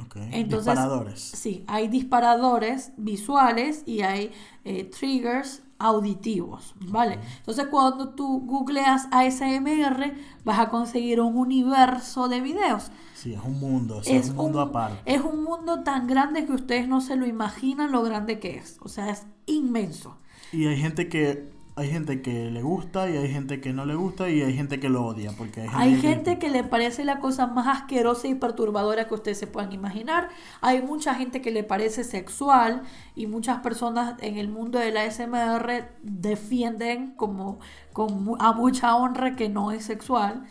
[0.00, 0.16] Ok.
[0.30, 1.20] Entonces, Disparadores.
[1.20, 4.32] Sí, hay disparadores visuales y hay
[4.64, 7.18] eh, triggers auditivos, ¿vale?
[7.38, 12.92] Entonces cuando tú googleas ASMR vas a conseguir un universo de videos.
[13.14, 15.12] Sí, es un mundo, o sea, es, un mundo aparte.
[15.12, 18.78] es un mundo tan grande que ustedes no se lo imaginan lo grande que es.
[18.80, 20.18] O sea, es inmenso.
[20.52, 23.94] Y hay gente que hay gente que le gusta y hay gente que no le
[23.94, 26.64] gusta y hay gente que lo odia porque hay gente, Hay que- gente que le
[26.64, 30.28] parece la cosa más asquerosa y perturbadora que ustedes se puedan imaginar.
[30.60, 32.82] Hay mucha gente que le parece sexual
[33.14, 37.58] y muchas personas en el mundo de la SMR defienden como
[37.92, 40.44] con mu- a mucha honra que no es sexual.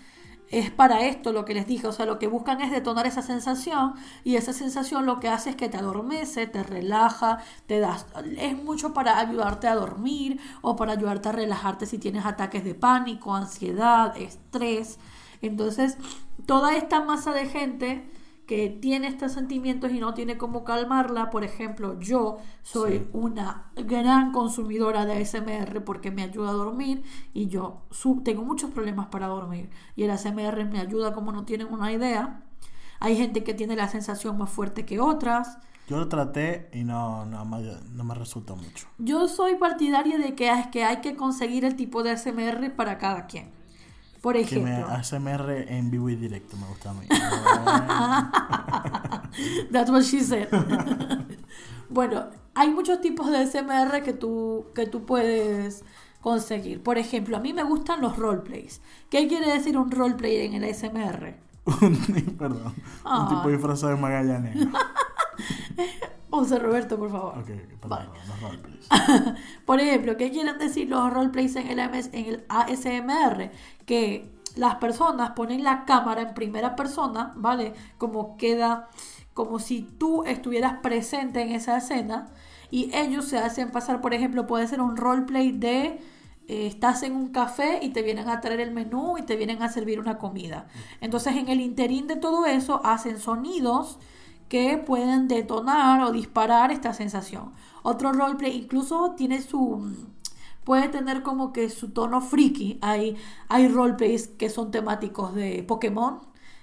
[0.51, 3.21] Es para esto lo que les dije, o sea, lo que buscan es detonar esa
[3.21, 3.93] sensación
[4.25, 8.05] y esa sensación lo que hace es que te adormece, te relaja, te das
[8.37, 12.75] es mucho para ayudarte a dormir o para ayudarte a relajarte si tienes ataques de
[12.75, 14.99] pánico, ansiedad, estrés.
[15.41, 15.97] Entonces,
[16.45, 18.11] toda esta masa de gente
[18.51, 23.07] que tiene estos sentimientos y no tiene cómo calmarla, por ejemplo, yo soy Sí.
[23.13, 27.01] una gran consumidora de ASMR porque me ayuda a dormir
[27.33, 27.83] y yo
[28.25, 32.43] tengo muchos problemas para dormir y el ASMR me ayuda como no tienen una idea
[32.99, 35.57] Hay gente que tiene la sensación más fuerte que otras.
[35.87, 38.85] Yo lo traté y no, no, me- no me resultó mucho.
[38.99, 42.97] Yo soy partidaria de que es que hay que conseguir el tipo de ASMR para
[42.97, 43.49] cada quien.
[44.21, 47.07] Por Que me ejemplo, ASMR en vivo y directo me gusta a mí.
[49.71, 50.47] That's what she said.
[51.89, 55.83] bueno, hay muchos tipos de SMR que tú, que tú puedes
[56.21, 56.83] conseguir.
[56.83, 58.81] Por ejemplo, a mí me gustan los roleplays.
[59.09, 61.37] ¿Qué quiere decir un roleplay en el SMR?
[61.65, 62.75] Un- Perdón.
[63.03, 63.23] Ah.
[63.23, 64.67] Un tipo disfrazado de Magallanes.
[66.29, 67.37] José Roberto, por favor.
[67.37, 68.09] Ok, perdón, Vale.
[68.27, 68.87] los roleplays.
[69.65, 73.51] Por ejemplo, ¿qué quieren decir los roleplays en el, MS en el ASMR?
[73.85, 77.73] Que las personas ponen la cámara en primera persona, ¿vale?
[77.97, 78.89] Como queda,
[79.33, 82.29] como si tú estuvieras presente en esa escena
[82.69, 86.01] y ellos se hacen pasar, por ejemplo, puede ser un roleplay de
[86.47, 89.61] eh, estás en un café y te vienen a traer el menú y te vienen
[89.61, 90.67] a servir una comida.
[91.01, 93.99] Entonces, en el interín de todo eso, hacen sonidos
[94.51, 97.53] que pueden detonar o disparar esta sensación.
[97.83, 99.95] Otro roleplay incluso tiene su
[100.65, 102.77] puede tener como que su tono friki.
[102.81, 103.15] Hay
[103.47, 106.19] hay roleplays que son temáticos de Pokémon,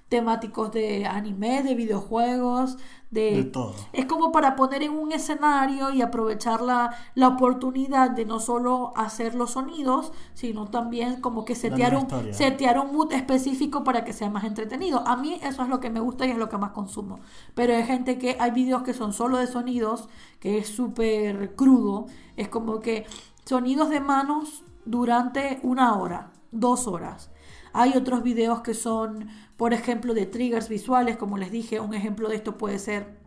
[0.09, 2.79] temáticos de anime, de videojuegos,
[3.11, 3.75] de, De todo.
[3.93, 8.93] es como para poner en un escenario y aprovechar la, la oportunidad de no solo
[8.97, 14.13] hacer los sonidos, sino también como que setear un, setear un mood específico para que
[14.13, 15.07] sea más entretenido.
[15.07, 17.21] A mí eso es lo que me gusta y es lo que más consumo.
[17.55, 20.09] Pero hay gente que hay videos que son solo de sonidos,
[20.41, 22.07] que es súper crudo.
[22.37, 23.07] Es como que
[23.45, 27.31] sonidos de manos durante una hora, dos horas.
[27.79, 32.29] Hay otros videos que son, por ejemplo, de triggers visuales, como les dije, un ejemplo
[32.29, 33.19] de esto puede ser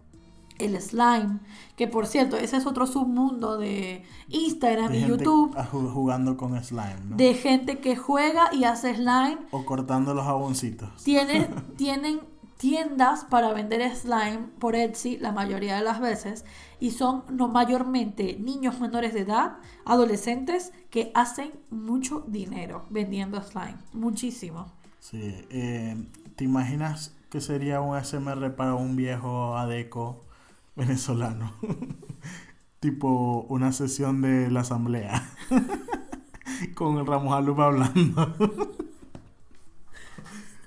[0.59, 1.39] el slime,
[1.75, 6.99] que por cierto, ese es otro submundo de Instagram De y YouTube, jugando con slime,
[7.07, 7.15] ¿no?
[7.15, 9.39] de gente que juega y hace slime.
[9.51, 10.89] O cortando los jaboncitos.
[11.03, 11.47] Tienen,
[11.77, 12.19] tienen
[12.61, 16.45] tiendas para vender slime por Etsy la mayoría de las veces
[16.79, 23.79] y son no mayormente niños menores de edad, adolescentes que hacen mucho dinero vendiendo slime,
[23.93, 24.71] muchísimo.
[24.99, 25.43] Sí.
[25.49, 26.05] eh,
[26.35, 30.23] ¿Te imaginas que sería un ASMR para un viejo adeco
[30.75, 31.53] venezolano?
[32.79, 35.27] tipo una sesión de la asamblea.
[36.75, 38.35] Con el Ramos Alupa hablando.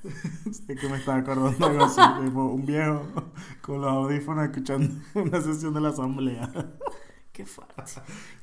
[0.52, 2.00] sé que me estaba acordando algo así.
[2.34, 3.02] Un viejo
[3.62, 6.50] con los audífonos escuchando una sesión de la asamblea.
[7.32, 7.74] Qué fuerte.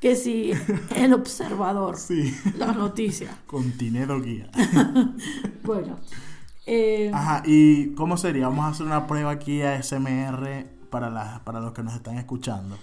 [0.02, 0.52] Que si
[0.96, 2.36] el observador, Sí.
[2.58, 3.34] las noticias.
[3.48, 4.50] Con Tinedo Guía.
[5.64, 5.98] Bueno,
[6.66, 8.48] eh, Ajá, ¿y cómo sería?
[8.50, 12.18] Vamos a hacer una prueba aquí a SMR para, las para los que nos están
[12.18, 12.78] escuchando.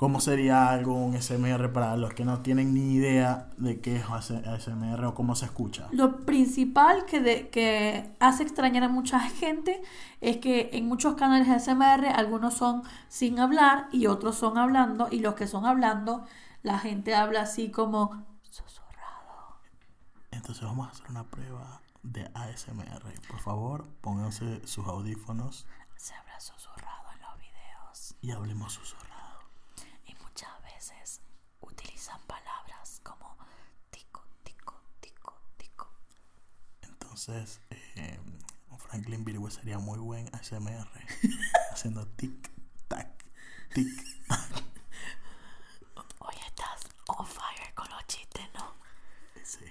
[0.00, 4.04] ¿Cómo sería algo un SMR para los que no tienen ni idea de qué es
[4.08, 5.88] ASMR o cómo se escucha?
[5.92, 9.82] Lo principal que, de- que hace extrañar a mucha gente
[10.22, 15.08] es que en muchos canales de SMR algunos son sin hablar y otros son hablando
[15.10, 16.24] y los que son hablando
[16.62, 19.58] la gente habla así como susurrado.
[20.30, 23.02] Entonces vamos a hacer una prueba de ASMR.
[23.28, 29.10] Por favor, pónganse sus audífonos Se habla susurrado en los videos y hablemos susurrado.
[30.06, 31.20] y muchas veces
[31.60, 33.36] utilizan palabras como
[33.90, 35.88] tico, tico, tico, tico.
[37.20, 37.60] Entonces,
[37.96, 38.18] eh,
[38.78, 40.88] Franklin Virgüe sería muy buen ASMR.
[41.70, 42.50] haciendo tic,
[42.88, 43.08] tac,
[43.74, 43.86] tic,
[44.26, 44.64] tac.
[46.18, 48.74] Hoy estás on fire con los chistes, ¿no?
[49.44, 49.66] Sí.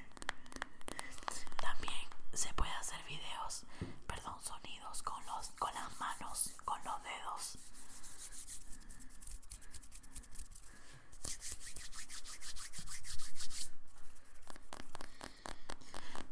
[1.59, 3.65] También se puede hacer videos,
[4.05, 7.57] perdón, sonidos con los con las manos, con los dedos.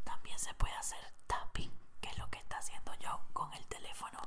[0.04, 1.70] También se puede hacer tapping,
[2.00, 4.18] que es lo que está haciendo yo con el teléfono.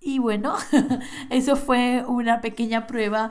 [0.00, 0.54] Y bueno,
[1.30, 3.30] eso fue una pequeña prueba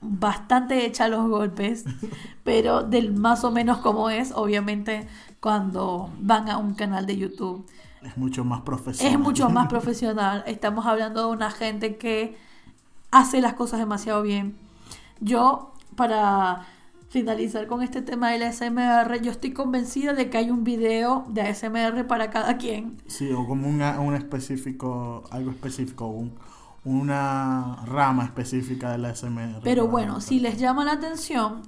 [0.00, 1.84] bastante hecha a los golpes,
[2.44, 5.06] pero del más o menos como es, obviamente,
[5.40, 7.66] cuando van a un canal de YouTube.
[8.02, 9.12] Es mucho más profesional.
[9.12, 10.42] Es mucho más profesional.
[10.46, 12.36] Estamos hablando de una gente que
[13.12, 14.56] hace las cosas demasiado bien.
[15.20, 16.66] Yo, para
[17.08, 21.42] finalizar con este tema del ASMR, yo estoy convencida de que hay un video de
[21.42, 22.96] ASMR para cada quien.
[23.06, 26.32] Sí, o como una, un específico, algo específico, un-
[26.84, 29.60] una rama específica de la SMR.
[29.62, 31.62] Pero bueno, si les llama la atención,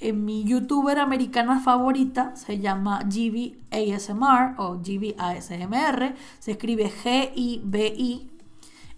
[0.00, 8.30] en mi youtuber americana favorita se llama GB ASMR o GB ASMR, se escribe G-I-B-I.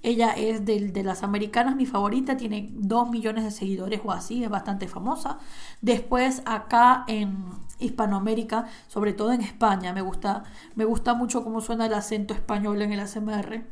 [0.07, 4.49] Ella es de, las americanas, mi favorita, tiene 2 millones de seguidores o así, es
[4.49, 5.41] bastante famosa.
[5.81, 7.45] Después acá en
[7.81, 10.45] Hispanoamérica, sobre todo en España, me gusta,
[10.77, 13.67] me gusta mucho cómo suena el acento español en el ASMR,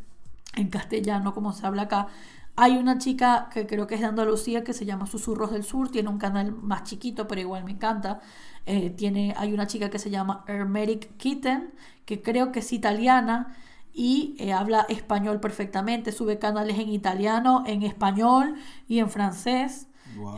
[0.56, 2.08] en castellano, como se habla acá.
[2.56, 5.92] Hay una chica que creo que es de Andalucía que se llama Susurros del Sur,
[5.92, 8.18] tiene un canal más chiquito, pero igual me encanta.
[8.66, 11.72] Eh, tiene, hay una chica que se llama Hermetic Kitten,
[12.04, 13.54] que creo que es italiana
[13.94, 18.56] y eh, habla español perfectamente, sube canales en italiano, en español
[18.88, 19.86] y en francés.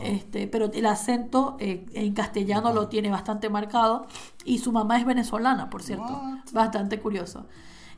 [0.01, 4.07] Este, pero el acento eh, en castellano lo tiene bastante marcado
[4.43, 6.19] y su mamá es venezolana, por cierto,
[6.51, 7.45] bastante curioso.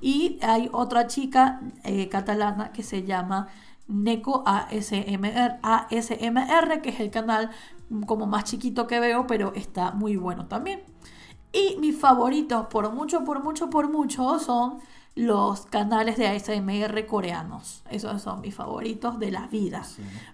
[0.01, 1.61] Y hay otra chica
[2.09, 3.47] catalana que se llama
[3.87, 7.49] Neko ASMR, ASMR, que es el canal
[8.05, 10.81] como más chiquito que veo, pero está muy bueno también.
[11.51, 14.79] Y mis favoritos, por mucho, por mucho, por mucho, son
[15.15, 17.83] los canales de ASMR coreanos.
[17.89, 19.83] Esos son mis favoritos de la vida.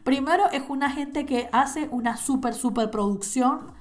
[0.03, 3.73] Primero es una gente que hace una super, super producción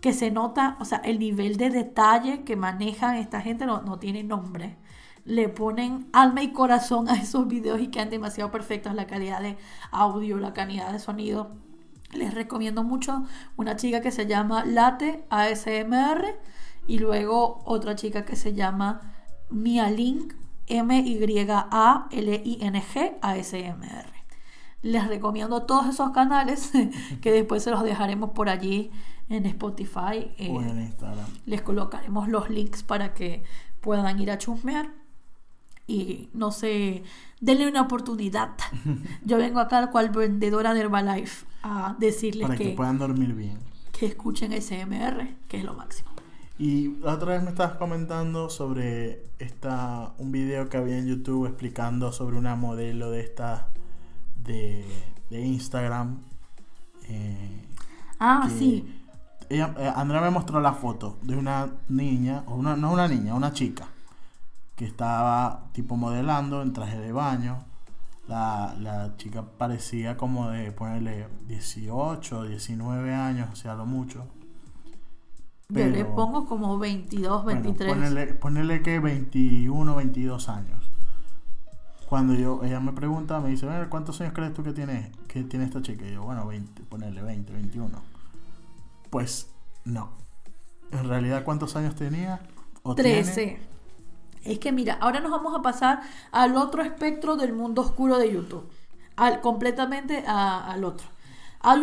[0.00, 3.98] que se nota, o sea, el nivel de detalle que manejan esta gente no, no
[3.98, 4.76] tiene nombre
[5.24, 9.56] le ponen alma y corazón a esos videos y quedan demasiado perfectos la calidad de
[9.90, 11.52] audio, la calidad de sonido.
[12.12, 13.24] Les recomiendo mucho
[13.56, 16.38] una chica que se llama Late ASMR
[16.86, 19.11] y luego otra chica que se llama
[19.52, 20.34] Mia Link
[20.66, 21.52] M-Y-A-L-I-N-G
[23.20, 24.12] ASMR.
[24.82, 26.72] Les recomiendo todos esos canales
[27.20, 28.90] que después se los dejaremos por allí
[29.28, 30.32] en Spotify.
[30.50, 31.26] o en eh, Instagram.
[31.46, 33.44] Les colocaremos los links para que
[33.80, 34.90] puedan ir a chusmear
[35.86, 37.02] y no sé,
[37.40, 38.50] denle una oportunidad.
[39.24, 43.58] Yo vengo acá cual vendedora de Herbalife a decirles Para que, puedan dormir bien.
[43.92, 46.10] Que escuchen SMR, que es lo máximo.
[46.58, 51.46] Y la otra vez me estabas comentando sobre esta, un video que había en YouTube
[51.46, 53.68] explicando sobre una modelo de esta
[54.36, 54.84] de,
[55.30, 56.20] de Instagram.
[57.08, 57.66] Eh,
[58.20, 59.02] ah, sí.
[59.48, 63.34] Ella, eh, Andrea me mostró la foto de una niña, o una, no una niña,
[63.34, 63.88] una chica
[64.76, 67.64] que estaba tipo modelando en traje de baño.
[68.28, 74.26] La, chica parecía como de ponerle 18, 19 años, o sea, lo mucho.
[75.72, 78.34] Yo le pongo como 22, 23.
[78.34, 80.90] ponerle, que 21, 22 años.
[82.08, 85.64] Cuando yo, ella me pregunta, me dice, ¿cuántos años crees tú que tiene, que tiene
[85.64, 86.06] esta chica?
[86.06, 88.02] Y yo, bueno, 20, ponerle 20, 21.
[89.08, 89.48] Pues
[89.86, 90.10] no.
[90.90, 92.40] En realidad, ¿cuántos años tenía?
[92.82, 93.58] ¿O 13.
[94.44, 96.02] Es que mira, ahora nos vamos a pasar
[96.32, 98.68] al otro espectro del mundo oscuro de YouTube,
[99.16, 101.06] al, completamente al otro.
[101.60, 101.82] Hay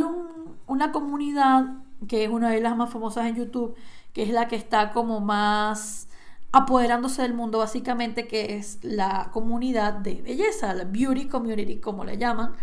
[0.67, 1.63] una comunidad
[2.07, 3.75] que es una de las más famosas en YouTube,
[4.13, 6.07] que es la que está como más
[6.51, 12.17] apoderándose del mundo básicamente, que es la comunidad de belleza, la beauty community como le
[12.17, 12.53] llaman.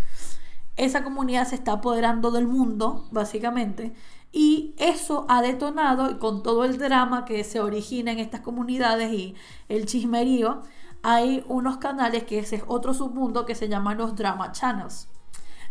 [0.77, 3.95] Esa comunidad se está apoderando del mundo básicamente
[4.33, 9.35] y eso ha detonado, con todo el drama que se origina en estas comunidades y
[9.69, 10.63] el chismerío,
[11.03, 15.09] hay unos canales que ese es otro submundo que se llaman los drama channels.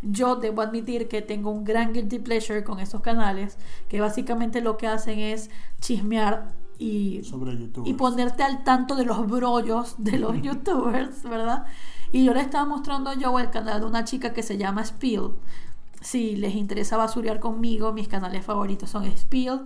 [0.06, 3.58] Yo debo admitir que tengo un gran guilty pleasure con esos canales,
[3.90, 5.50] que básicamente lo que hacen es
[5.82, 7.22] chismear y,
[7.86, 11.66] y ponerte al tanto de los brollos de los youtubers, ¿verdad?
[12.12, 15.32] Y yo le estaba mostrando yo el canal de una chica que se llama Spill,
[16.06, 19.62] si les interesa basurear conmigo, mis canales favoritos son Spill,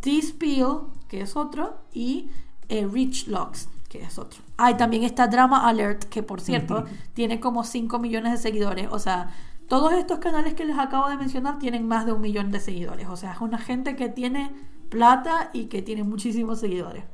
[0.00, 0.64] T-Spill,
[1.08, 2.30] que es otro, y
[2.68, 4.40] eh, Rich Locks, que es otro.
[4.56, 8.88] Ah, también está Drama Alert, que por cierto, tiene como 5 millones de seguidores.
[8.90, 9.30] O sea,
[9.68, 13.08] todos estos canales que les acabo de mencionar tienen más de un millón de seguidores.
[13.08, 14.50] O sea, es una gente que tiene
[14.88, 17.04] plata y que tiene muchísimos seguidores.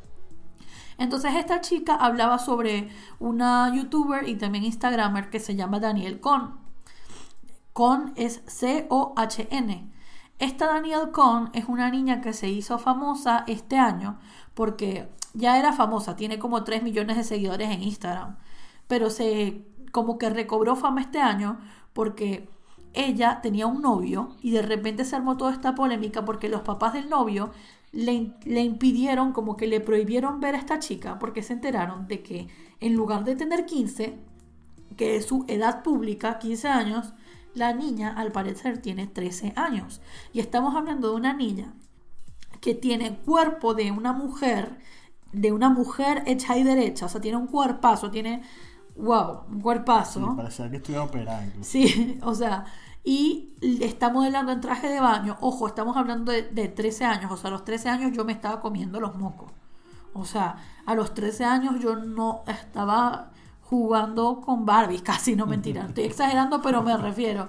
[0.97, 2.89] Entonces esta chica hablaba sobre
[3.19, 6.59] una youtuber y también instagramer que se llama Daniel Con.
[7.73, 9.93] Con es C-O-H-N.
[10.39, 14.19] Esta Danielle Con es una niña que se hizo famosa este año
[14.55, 18.37] porque ya era famosa, tiene como 3 millones de seguidores en Instagram,
[18.87, 21.59] pero se como que recobró fama este año
[21.95, 22.49] porque
[22.93, 26.93] ella tenía un novio y de repente se armó toda esta polémica porque los papás
[26.93, 27.51] del novio
[27.93, 32.23] le, le, impidieron, como que le prohibieron ver a esta chica porque se enteraron de
[32.23, 32.49] que
[32.81, 34.19] en lugar de tener 15,
[34.97, 37.15] que es su edad pública, 15 años,
[37.55, 40.01] la niña, al parecer, tiene 13 años.
[40.33, 41.73] Y estamos hablando de una niña
[42.61, 44.79] que tiene cuerpo de una mujer,
[45.33, 47.07] de una mujer hecha y derecha.
[47.07, 48.43] O sea, tiene un cuerpazo, tiene,
[48.97, 50.21] wow, un cuerpazo.
[50.21, 52.65] Sí, parece que estoy operada Sí, o sea,
[53.03, 55.37] y está modelando en traje de baño.
[55.41, 57.31] Ojo, estamos hablando de, de 13 años.
[57.33, 59.51] O sea, a los 13 años yo me estaba comiendo los mocos.
[60.15, 63.31] O sea, a los 13 años yo no estaba
[63.63, 67.49] jugando con Barbie, casi no mentira, estoy exagerando, pero me refiero,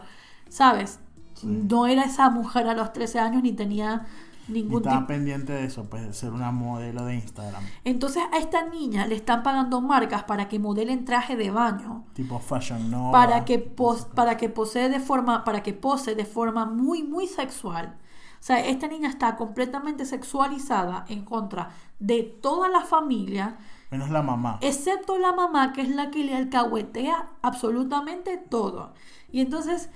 [0.49, 0.99] ¿sabes?
[1.43, 4.07] No era esa mujer a los 13 años ni tenía
[4.47, 5.07] Y ningún estaba tipo...
[5.07, 7.63] pendiente de eso, pues de ser una modelo de Instagram.
[7.83, 12.05] Entonces a esta niña le están pagando marcas para que modelen traje de baño.
[12.13, 13.11] Tipo Fashion Nova.
[13.11, 17.27] para que pos- para que posee de forma para que pose de forma muy muy
[17.27, 17.97] sexual
[18.39, 21.69] o sea esta niña está completamente sexualizada en contra
[21.99, 23.57] de toda la familia
[23.89, 24.59] Menos la mamá.
[24.61, 28.93] excepto la mamá que es la que le alcahuetea absolutamente todo
[29.31, 29.89] y entonces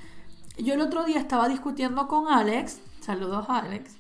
[0.58, 3.98] yo el otro día estaba discutiendo con Alex saludos Alex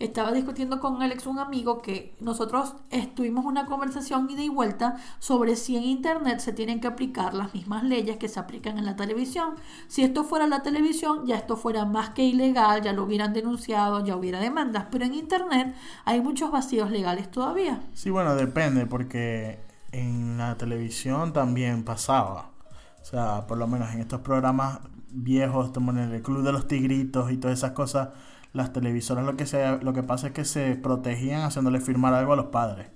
[0.00, 5.56] estaba discutiendo con Alex, un amigo, que nosotros estuvimos una conversación ida y vuelta sobre
[5.56, 8.96] si en Internet se tienen que aplicar las mismas leyes que se aplican en la
[8.96, 9.56] televisión.
[9.88, 14.04] Si esto fuera la televisión, ya esto fuera más que ilegal, ya lo hubieran denunciado,
[14.04, 14.86] ya hubiera demandas.
[14.90, 15.76] Pero en Internet
[16.06, 17.82] hay muchos vacíos legales todavía.
[17.92, 19.60] Sí, bueno, depende, porque
[19.92, 22.50] en la televisión también pasaba.
[23.02, 24.80] O sea, por lo menos en estos programas
[25.10, 28.08] viejos, como en el Club de los Tigritos y todas esas cosas,
[28.52, 32.32] las televisoras lo que se, lo que pasa es que se protegían haciéndole firmar algo
[32.32, 32.88] a los padres.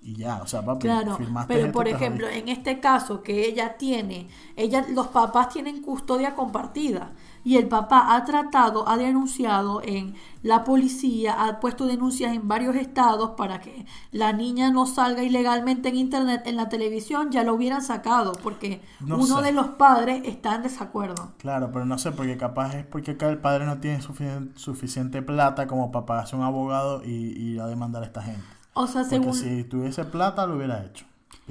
[0.00, 3.46] Y ya, o sea, papi, Claro, firmaste pero esto, por ejemplo, en este caso que
[3.46, 7.12] ella tiene, ella, los papás tienen custodia compartida
[7.44, 12.76] y el papá ha tratado, ha denunciado en la policía, ha puesto denuncias en varios
[12.76, 17.54] estados para que la niña no salga ilegalmente en internet, en la televisión ya lo
[17.54, 19.42] hubieran sacado porque No uno sé.
[19.42, 21.32] de los padres está en desacuerdo.
[21.38, 25.22] Claro, pero no sé, porque capaz es porque acá el padre no tiene sufici- suficiente
[25.22, 28.42] plata como para pagarse un abogado y, y ir a demandar a esta gente.
[28.74, 31.04] O sea, Porque según, si tuviese plata lo hubiera hecho,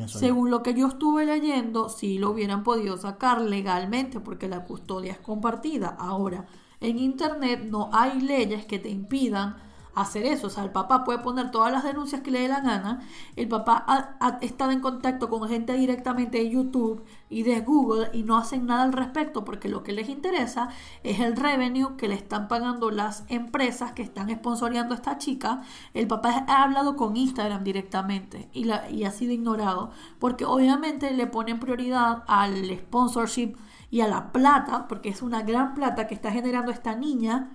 [0.06, 5.14] Según lo que yo estuve leyendo, sí lo hubieran podido sacar legalmente porque la custodia
[5.14, 5.96] es compartida.
[6.00, 6.46] Ahora,
[6.80, 9.58] en Internet no hay leyes que te impidan
[10.02, 10.48] hacer eso.
[10.48, 13.02] O sea, el papá puede poner todas las denuncias que le dé la gana.
[13.36, 18.24] El papá ha, estado en contacto con gente directamente de YouTube y de Google y
[18.24, 20.70] no hacen nada al respecto porque lo que les interesa
[21.04, 25.64] es el revenue que le están pagando las empresas que están sponsoreando a esta chica.
[25.94, 31.12] El papá ha hablado con Instagram directamente y, la, y ha sido ignorado porque obviamente
[31.12, 33.56] le ponen prioridad al sponsorship
[33.90, 37.52] y a la plata porque es una gran plata que está generando esta niña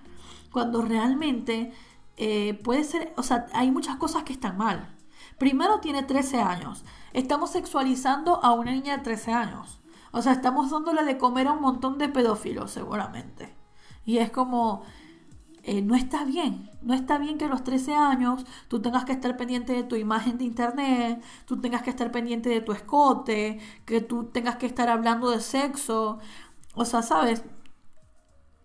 [0.51, 1.73] cuando realmente
[2.17, 4.95] eh, puede ser, o sea, hay muchas cosas que están mal.
[5.37, 6.83] Primero tiene 13 años.
[7.13, 9.79] Estamos sexualizando a una niña de 13 años.
[10.11, 13.55] O sea, estamos dándole de comer a un montón de pedófilos, seguramente.
[14.05, 14.83] Y es como,
[15.63, 16.69] eh, no está bien.
[16.81, 19.95] No está bien que a los 13 años tú tengas que estar pendiente de tu
[19.95, 24.65] imagen de internet, tú tengas que estar pendiente de tu escote, que tú tengas que
[24.65, 26.19] estar hablando de sexo.
[26.75, 27.43] O sea, ¿sabes?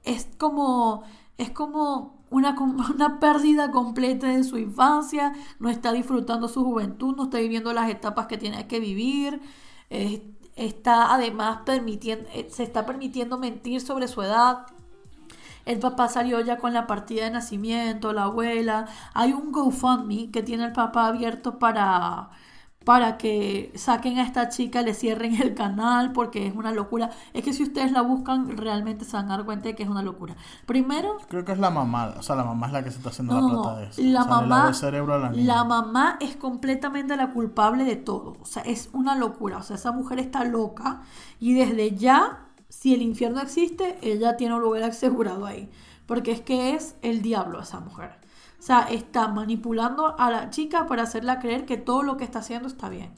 [0.04, 1.04] Es como,
[1.38, 2.56] es como una,
[2.94, 7.90] una pérdida completa de su infancia, no está disfrutando su juventud, no está viviendo las
[7.90, 9.40] etapas que tiene que vivir,
[10.58, 14.66] está además permitiendo, eh, se está permitiendo mentir sobre su edad.
[15.64, 18.86] El papá salió ya con la partida de nacimiento, la abuela.
[19.14, 22.30] Hay un GoFundMe que tiene el papá abierto para,
[22.88, 27.10] para que saquen a esta chica, le cierren el canal, porque es una locura.
[27.34, 29.90] Es que si ustedes la buscan, realmente se van a dar cuenta de que es
[29.90, 30.34] una locura.
[30.64, 33.10] Primero, Creo que es la mamá, o sea, la mamá es la que se está
[33.10, 33.76] haciendo no, la plata no.
[33.76, 34.00] de eso.
[34.00, 35.44] La O sea, mamá, el cerebro a la niña.
[35.44, 38.38] la mamá es completamente la culpable de todo.
[38.40, 39.58] O sea, es una locura.
[39.58, 41.02] O sea, esa mujer está loca
[41.38, 45.68] y desde ya, si el infierno existe, ella tiene un lugar asegurado ahí.
[46.06, 48.18] Porque es que es el diablo esa mujer.
[48.58, 52.40] O sea, está manipulando a la chica para hacerla creer que todo lo que está
[52.40, 53.12] haciendo está bien.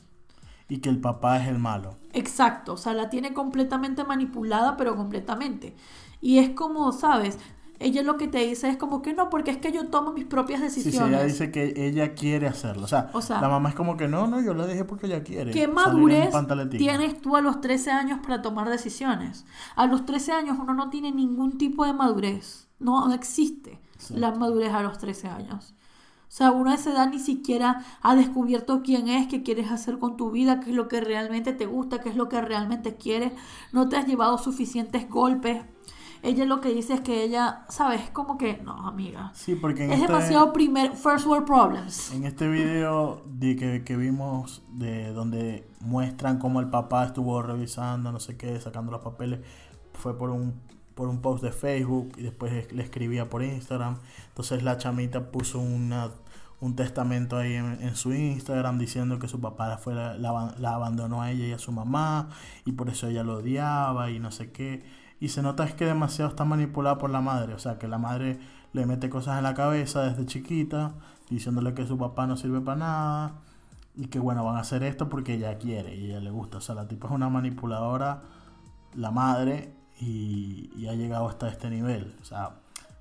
[0.68, 1.96] Y que el papá es el malo.
[2.12, 5.74] Exacto, o sea, la tiene completamente manipulada, pero completamente.
[6.20, 7.38] Y es como, ¿sabes?
[7.80, 10.26] Ella lo que te dice es como que no, porque es que yo tomo mis
[10.26, 11.14] propias Sí, sí, decisiones.
[11.14, 12.84] ella dice que ella quiere hacerlo.
[12.84, 15.06] O sea, O sea, la mamá es como que no, no, yo la dejé porque
[15.06, 15.50] ella quiere.
[15.50, 16.30] ¿Qué madurez
[16.70, 19.46] tienes tú a los 13 años para tomar decisiones?
[19.76, 22.68] A los 13 años uno no tiene ningún tipo de madurez.
[22.78, 24.14] No, no existe Sí.
[24.16, 25.74] la madurez a los 13 años.
[26.22, 29.98] O sea, uno a esa edad ni siquiera ha descubierto quién es, qué quieres hacer
[29.98, 32.94] con tu vida, qué es lo que realmente te gusta, qué es lo que realmente
[32.94, 33.32] quieres.
[33.72, 35.62] No te has llevado suficientes golpes.
[36.22, 38.02] Ella lo que dice es que ella, ¿sabes?
[38.02, 39.32] Es como que, no, amiga.
[39.34, 42.12] Sí, porque en Es este, demasiado primer, first world problems.
[42.12, 48.12] en este video de que, que vimos de donde muestran cómo el papá estuvo revisando,
[48.12, 49.40] no sé qué, sacando los papeles,
[49.94, 50.60] fue por un
[51.00, 53.96] por un post de Facebook y después le escribía por Instagram.
[54.28, 56.10] Entonces la chamita puso una,
[56.60, 61.46] un testamento ahí en, su Instagram diciendo que su papá la- la abandonó a ella
[61.46, 62.28] y a su mamá
[62.66, 64.84] y por eso ella lo odiaba y no sé qué.
[65.20, 67.96] Y se nota es que demasiado está manipulada por la madre, o sea que la
[67.96, 68.38] madre
[68.74, 70.92] le mete cosas en la cabeza desde chiquita,
[71.30, 73.32] diciéndole que su papá no sirve para nada
[73.96, 76.58] y que bueno, van a hacer esto porque ella quiere y ella le gusta.
[76.58, 78.20] O sea, la tipa es una manipuladora,
[78.94, 82.14] la madre, y, y ha llegado hasta este nivel.
[82.20, 82.56] O sea,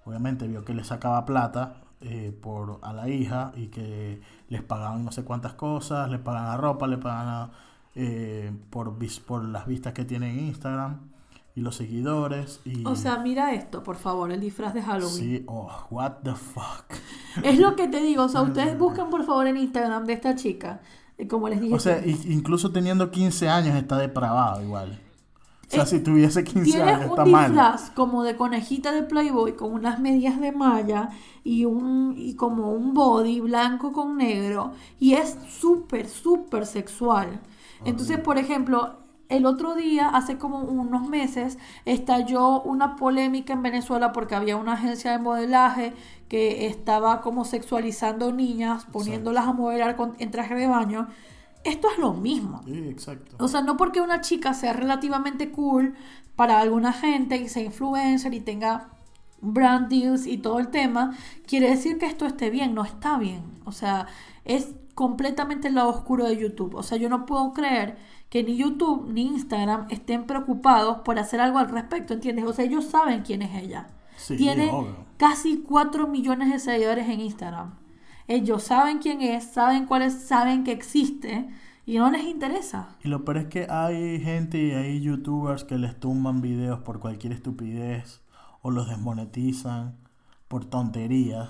[0.06, 5.04] obviamente vio que le sacaba plata eh, por, a la hija y que les pagaban
[5.04, 7.52] no sé cuántas cosas, le pagan la ropa, le pagan
[7.96, 8.96] eh, por,
[9.26, 11.00] por las vistas que tiene en Instagram
[11.56, 12.62] y los seguidores.
[12.66, 15.16] Y, O sea, mira esto, por favor, el disfraz de Halloween.
[15.16, 16.86] sí, oh, what the fuck.
[17.44, 20.36] Es lo que te digo, o sea, ustedes buscan por favor en Instagram de esta
[20.36, 20.82] chica,
[21.18, 21.74] eh, como les dije.
[21.74, 25.00] O sea, incluso teniendo 15 años está depravado igual.
[25.70, 27.54] O sea, Eh, si tuviese 15 Tiene años un está mal.
[27.54, 31.10] disfraz como de conejita de Playboy con unas medias de malla
[31.44, 37.42] y un y como un body blanco con negro y es súper súper sexual.
[37.86, 38.98] Entonces, por ejemplo,
[39.30, 44.74] el otro día, hace como unos meses, estalló una polémica en Venezuela porque había una
[44.74, 45.94] agencia de modelaje
[46.28, 51.08] que estaba como sexualizando niñas, poniéndolas a modelar con, en traje de baño.
[51.64, 52.62] Esto es lo mismo.
[52.66, 53.36] Sí, exacto.
[53.40, 55.96] O sea, no porque una chica sea relativamente cool
[56.36, 58.90] para alguna gente y sea influencer y tenga
[59.42, 61.16] brand deals y todo el tema,
[61.48, 63.44] quiere decir que esto esté bien, no está bien.
[63.66, 64.08] O sea,
[64.46, 66.76] es completamente el lado oscuro de YouTube.
[66.76, 67.98] O sea, yo no puedo creer
[68.30, 72.46] que ni YouTube ni Instagram estén preocupados por hacer algo al respecto, ¿entiendes?
[72.46, 73.88] O sea, ellos saben quién es ella.
[74.18, 74.96] Sí, Tiene obvio.
[75.18, 77.74] casi 4 millones de seguidores en Instagram.
[78.30, 81.50] Ellos saben quién es, saben cuál es, saben que existe
[81.86, 82.96] y no les interesa.
[83.04, 87.00] Y lo peor es que hay gente y hay youtubers que les tumban videos por
[87.00, 88.22] cualquier estupidez
[88.62, 89.98] o los desmonetizan
[90.48, 91.50] por tonterías.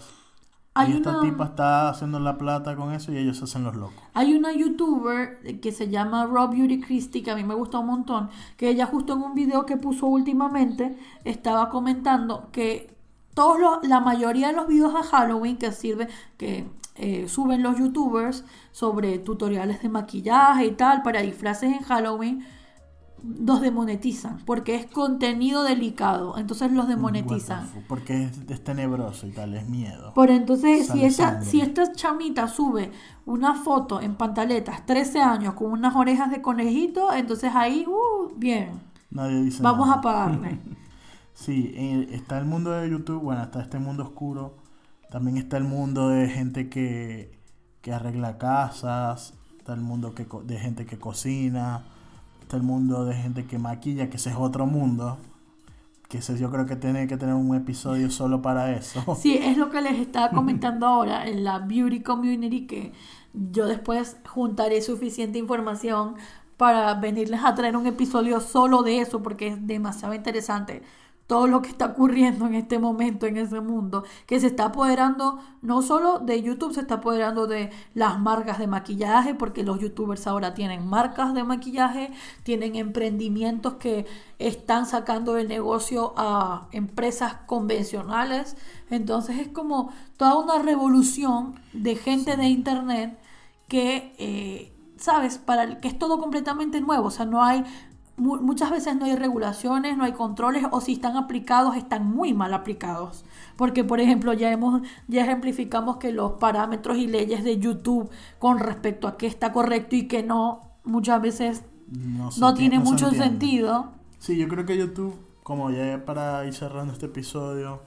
[0.75, 3.63] Hay y esta una- tipa está haciendo la plata con eso y ellos se hacen
[3.65, 4.01] los locos.
[4.13, 7.87] Hay una youtuber que se llama Rob Beauty Christie, que a mí me gusta un
[7.87, 12.95] montón, que ella justo en un video que puso últimamente estaba comentando que
[13.39, 16.65] todos los- la mayoría de los videos a Halloween que sirve, que
[16.95, 22.35] eh, suben los youtubers sobre tutoriales de maquillaje y tal para disfraces en Halloween,
[23.49, 27.65] los demonetizan porque es contenido delicado, entonces los demonetizan.
[27.65, 30.13] The fu- Porque es, es tenebroso y tal, es miedo.
[30.13, 32.91] Por entonces, si esta, si esta chamita sube
[33.25, 38.81] una foto en pantaletas, 13 años, con unas orejas de conejito, entonces ahí, uh, bien,
[39.11, 39.99] Nadie dice vamos nada.
[39.99, 40.59] a pagarle.
[41.39, 44.57] Sí, eh, está el mundo de YouTube, bueno, está este mundo oscuro.
[45.09, 47.31] También está el mundo de gente que,
[47.81, 49.33] que arregla casas.
[49.57, 51.85] Está el mundo que, de gente que cocina.
[52.41, 55.17] Está el mundo de gente que maquilla, que ese es otro mundo.
[56.09, 59.15] Que ese yo creo que tiene que tener un episodio solo para eso.
[59.15, 62.91] Sí, es lo que les estaba comentando ahora en la Beauty Community, que
[63.33, 66.15] yo después juntaré suficiente información
[66.57, 70.83] para venirles a traer un episodio solo de eso, porque es demasiado interesante
[71.29, 75.37] todo lo que está ocurriendo en este momento en ese mundo, que se está apoderando
[75.61, 80.25] no solo de YouTube, se está apoderando de las marcas de maquillaje, porque los youtubers
[80.25, 82.11] ahora tienen marcas de maquillaje,
[82.41, 84.07] tienen emprendimientos que
[84.39, 88.57] están sacando el negocio a empresas convencionales,
[88.89, 93.19] entonces es como toda una revolución de gente de internet
[93.67, 97.63] que, eh, sabes, para el- que es todo completamente nuevo, o sea, no hay
[98.19, 102.33] mu- muchas veces no hay regulaciones, no hay controles o si están aplicados están muy
[102.33, 103.25] mal aplicados.
[103.57, 108.09] Porque por ejemplo, ya hemos ya ejemplificamos que los parámetros y leyes de YouTube
[108.39, 111.63] con respecto a qué está correcto y qué no muchas veces
[112.35, 113.91] No, tiene no mucho sentido.
[114.19, 117.81] Sí, yo creo que YouTube, como ya para ir cerrando este episodio,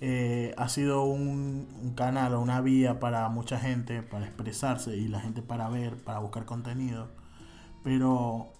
[0.00, 5.08] eh, ha sido un, un canal o una vía para mucha gente para expresarse y
[5.08, 7.08] la gente para ver, para buscar contenido.
[7.84, 8.52] Pero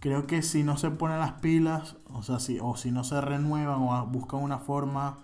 [0.00, 3.20] creo que si no se ponen las pilas, o sea, si, o si no se
[3.20, 5.18] renuevan o buscan una forma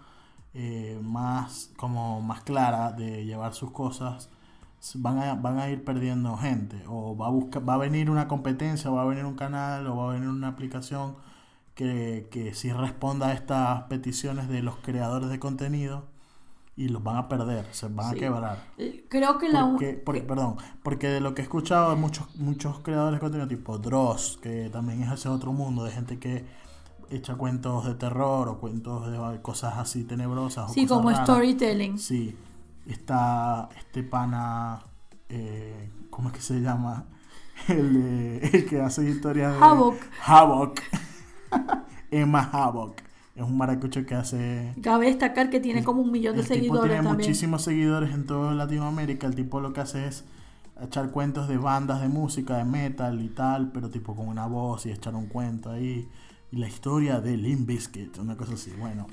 [0.55, 4.31] eh, más, como más clara de llevar sus cosas,
[4.95, 6.83] van a, van a ir perdiendo gente.
[6.89, 10.11] O va a, va a venir una competencia, va a venir un canal, o va
[10.11, 11.17] a venir una aplicación
[11.75, 16.05] que, que sí responda a estas peticiones de los creadores de contenido
[16.77, 18.17] y los van a perder, se van Sí.
[18.17, 18.59] a quebrar.
[18.77, 22.35] Eh, Creo que la Porque, porque- perdón, porque de lo que he escuchado de muchos,
[22.37, 26.45] muchos creadores de contenido, tipo Dross, que también es ese otro mundo de gente que
[27.09, 30.71] echa cuentos de terror o cuentos de cosas así tenebrosas.
[30.71, 31.25] o sí, cosas como raras.
[31.27, 31.99] storytelling.
[31.99, 32.37] Sí,
[32.87, 34.83] está este pana,
[35.29, 37.07] eh, ¿cómo es que se llama?
[37.69, 39.59] El, el que hace historias de...
[39.65, 39.97] Havoc.
[40.27, 40.81] Havoc.
[42.11, 43.01] Emma Havoc.
[43.37, 44.73] Es un maracucho que hace...
[44.83, 47.17] Cabe destacar que tiene como un millón de El tipo seguidores tiene también.
[47.17, 49.27] muchísimos seguidores en toda Latinoamérica.
[49.27, 50.25] El tipo lo que hace es
[50.83, 54.87] echar cuentos de bandas de música, de metal y tal, pero tipo con una voz
[54.87, 56.09] y echar un cuento ahí.
[56.51, 58.73] Y la historia de Limp Bizkit, una cosa así.
[58.79, 59.07] Bueno,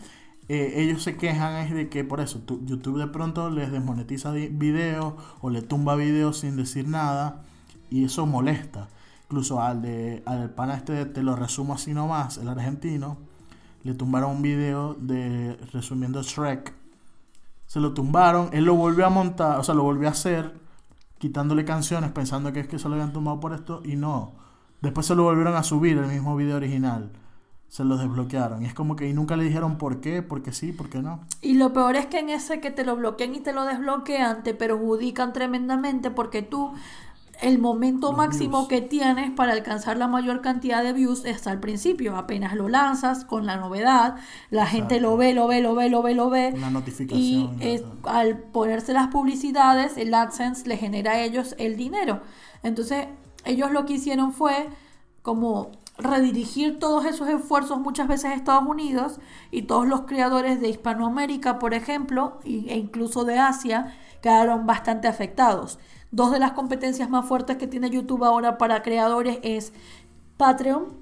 [0.47, 5.15] eh, ellos se quejan es de que por eso YouTube de pronto les desmonetiza videos
[5.41, 7.43] o le tumba videos sin decir nada
[7.89, 8.87] y eso molesta.
[9.25, 13.17] Incluso al de al pana este te lo resumo así nomás, el argentino,
[13.83, 16.73] le tumbaron un video de resumiendo Shrek.
[17.67, 20.53] Se lo tumbaron, él lo volvió a montar, o sea, lo volvió a hacer
[21.17, 24.33] quitándole canciones pensando que es que se lo habían tumbado por esto y no.
[24.81, 27.11] Después se lo volvieron a subir el mismo video original
[27.73, 28.61] se lo desbloquearon.
[28.61, 31.21] Y es como que y nunca le dijeron por qué, porque sí, por qué no.
[31.41, 34.43] Y lo peor es que en ese que te lo bloquean y te lo desbloquean,
[34.43, 36.71] te perjudican tremendamente porque tú
[37.43, 42.15] el momento máximo que tienes para alcanzar la mayor cantidad de views está al principio.
[42.15, 44.15] Apenas lo lanzas con la novedad,
[44.49, 46.53] la gente lo ve, lo ve, lo ve, lo ve, lo ve.
[46.55, 47.19] Una notificación.
[47.61, 52.21] Y al ponerse las publicidades, el AdSense le genera a ellos el dinero.
[52.63, 53.07] Entonces,
[53.43, 54.69] ellos lo que hicieron fue
[55.21, 59.19] como redirigir todos esos esfuerzos muchas veces a Estados Unidos
[59.51, 65.77] y todos los creadores de Hispanoamérica, por ejemplo, e incluso de Asia, quedaron bastante afectados.
[66.13, 69.73] Dos de las competencias más fuertes que tiene YouTube ahora para creadores es
[70.37, 70.93] Patreon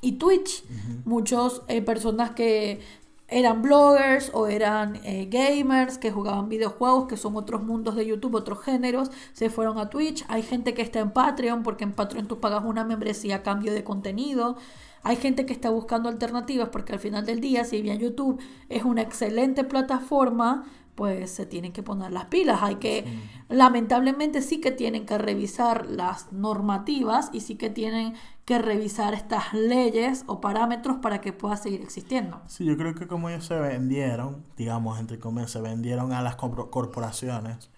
[0.00, 0.62] y Twitch.
[1.04, 2.78] Muchas eh, personas que
[3.26, 8.36] eran bloggers o eran eh, gamers que jugaban videojuegos, que son otros mundos de YouTube,
[8.36, 10.24] otros géneros, se fueron a Twitch.
[10.28, 13.72] Hay gente que está en Patreon, porque en Patreon tú pagas una membresía a cambio
[13.72, 14.56] de contenido.
[15.02, 18.84] Hay gente que está buscando alternativas, porque al final del día, si bien YouTube es
[18.84, 20.66] una excelente plataforma,
[20.96, 22.62] pues se tienen que poner las pilas.
[22.62, 23.04] Hay que,
[23.48, 29.52] lamentablemente sí que tienen que revisar las normativas y sí que tienen que revisar estas
[29.52, 32.40] leyes o parámetros para que pueda seguir existiendo.
[32.46, 36.36] Sí, yo creo que como ellos se vendieron, digamos, entre comillas, se vendieron a las
[36.36, 37.70] corporaciones,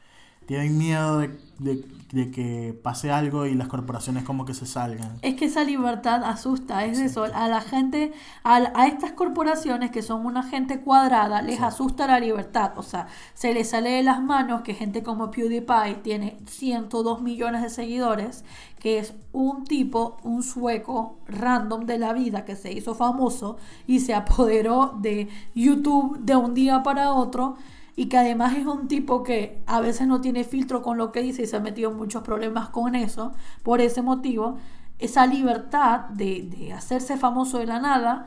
[0.49, 5.19] tienen miedo de, de, que pase algo y las corporaciones como que se salgan.
[5.21, 10.01] Es que esa libertad asusta, es eso, a la gente, a, a, estas corporaciones que
[10.01, 14.23] son una gente cuadrada, les asusta la libertad, o sea, se les sale de las
[14.23, 18.43] manos que gente como PewDiePie tiene 102 millones de seguidores,
[18.79, 24.01] que es un tipo, un sueco random de la vida que se hizo famoso y
[24.01, 27.59] se apoderó de YouTube de un día para otro
[27.99, 31.21] y que además es un tipo que a veces no tiene filtro con lo que
[31.21, 33.33] dice y se ha metido muchos problemas con eso,
[33.65, 34.57] por ese motivo,
[35.01, 38.27] esa libertad de, hacerse famoso de la nada,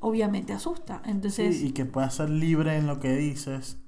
[0.00, 1.00] obviamente asusta.
[1.06, 3.78] Entonces, y que pueda ser libre en lo que dices,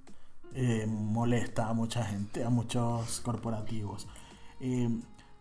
[0.54, 4.08] eh, molesta a mucha gente, a muchos corporativos.
[4.60, 4.88] Eh,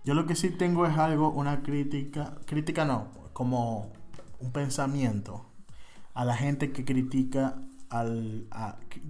[0.04, 3.94] yo lo que sí tengo es algo, una crítica, crítica no, como
[4.42, 5.46] un pensamiento
[6.14, 8.48] a la gente que critica al,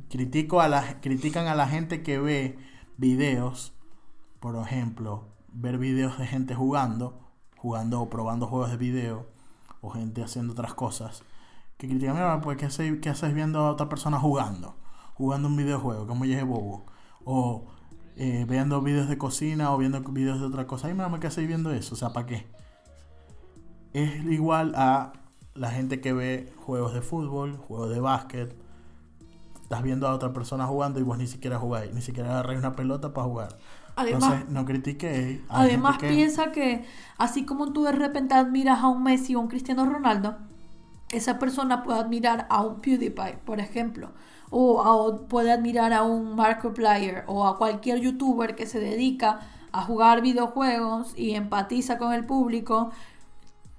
[0.09, 2.57] critico a la, critican a la gente que ve
[2.97, 3.73] videos,
[4.39, 7.19] por ejemplo, ver videos de gente jugando,
[7.57, 9.28] jugando o probando juegos de video,
[9.82, 11.23] o gente haciendo otras cosas,
[11.78, 14.75] que critican, mira, pues, ¿qué haces, qué haces viendo a otra persona jugando?
[15.13, 16.86] Jugando un videojuego, como es bobo.
[17.23, 17.65] O
[18.15, 20.88] eh, viendo videos de cocina o viendo videos de otra cosa.
[20.88, 21.93] Ay, mira, ¿qué haces viendo eso?
[21.93, 22.47] O sea, ¿para qué?
[23.93, 25.13] Es igual a
[25.53, 28.55] la gente que ve juegos de fútbol, juegos de básquet,
[29.68, 32.72] estás viendo a otra persona jugando y vos ni siquiera jugáis, ni siquiera agarráis una
[32.72, 33.57] pelota para jugar.
[33.97, 35.41] Además, Entonces, no critiquéis.
[35.49, 36.86] Además, piensa que
[37.18, 40.38] así como tú de repente admiras a un Messi o un Cristiano Ronaldo,
[41.09, 44.11] esa persona puede admirar a un PewDiePie, por ejemplo,
[44.51, 49.41] o, puede admirar a un Markiplier o a cualquier youtuber que se dedica
[49.74, 52.91] a jugar videojuegos y empatiza con el público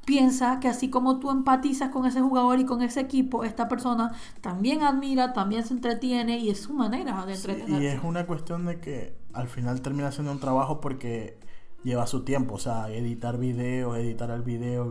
[0.09, 4.13] piensa que así como tú empatizas con ese jugador y con ese equipo, esta persona
[4.41, 7.85] también admira, también se entretiene y es su manera de entretenerse.
[7.85, 11.39] y es una cuestión de que al final termina siendo un trabajo porque
[11.85, 14.91] lleva su tiempo, o sea, editar videos, editar el video,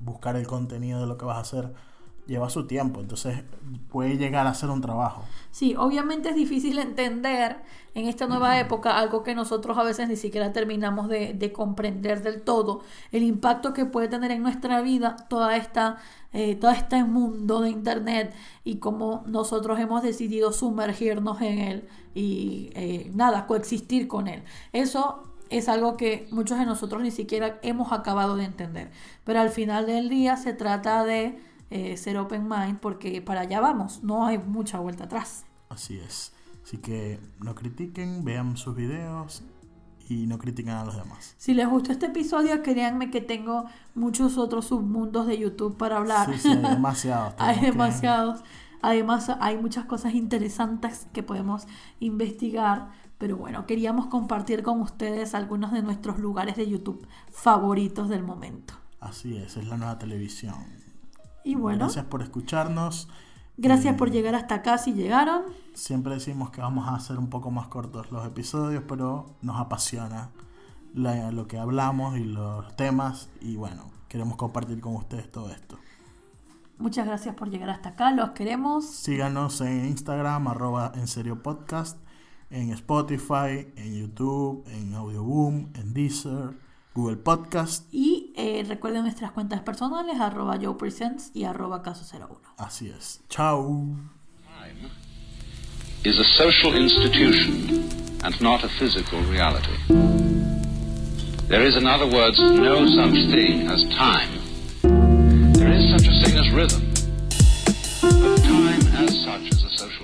[0.00, 1.74] buscar el contenido de lo que vas a hacer
[2.26, 3.44] lleva su tiempo, entonces
[3.90, 5.24] puede llegar a ser un trabajo.
[5.50, 7.58] Sí, obviamente es difícil entender
[7.94, 12.42] en esta nueva época algo que nosotros a veces ni siquiera terminamos de, comprender del
[12.42, 15.98] todo, el impacto que puede tener en nuestra vida toda esta,
[16.32, 22.70] eh, todo este mundo de Internet y cómo nosotros hemos decidido sumergirnos en él y
[22.74, 24.42] eh, nada, coexistir con él.
[24.72, 28.90] Eso es algo que muchos de nosotros ni siquiera hemos acabado de entender,
[29.22, 31.38] pero al final del día se trata de
[31.70, 35.44] eh, ser open mind porque para allá vamos, no hay mucha vuelta atrás.
[35.68, 36.32] Así es.
[36.64, 39.42] Así que no critiquen, vean sus videos
[40.08, 41.34] y no critiquen a los demás.
[41.36, 46.32] Si les gustó este episodio, créanme que tengo muchos otros submundos de YouTube para hablar.
[46.32, 47.34] Sí, sí, hay demasiados.
[47.38, 48.42] hay demasiados.
[48.82, 51.66] Además, hay muchas cosas interesantes que podemos
[52.00, 52.90] investigar.
[53.16, 58.74] Pero bueno, queríamos compartir con ustedes algunos de nuestros lugares de YouTube favoritos del momento.
[59.00, 60.83] Así es, es la nueva televisión.
[61.44, 61.80] Y bueno.
[61.80, 63.08] Gracias por escucharnos.
[63.56, 65.42] Gracias por llegar hasta acá si llegaron.
[65.74, 70.30] Siempre decimos que vamos a hacer un poco más cortos los episodios, pero nos apasiona
[70.92, 75.78] la- lo que hablamos y los temas y bueno, queremos compartir con ustedes todo esto.
[76.78, 78.10] Muchas gracias por llegar hasta acá.
[78.10, 78.86] Los queremos.
[78.86, 81.98] Síganos en Instagram, arroba en serio podcast,
[82.50, 86.58] en Spotify, en YouTube, en Audioboom, en Deezer,
[86.94, 87.92] Google Podcast.
[87.92, 92.40] Y eh, recuerden nuestras cuentas personales, arroba Joe Presents y arroba Caso 01.
[92.56, 93.20] Así es.
[93.28, 93.96] Chao.
[96.04, 97.88] is a social institution
[98.24, 99.74] and not a physical reality.
[101.48, 104.32] There is, in other words, no such thing as time.
[105.54, 106.92] There is such a thing as rhythm,
[108.02, 110.03] but time as such is a social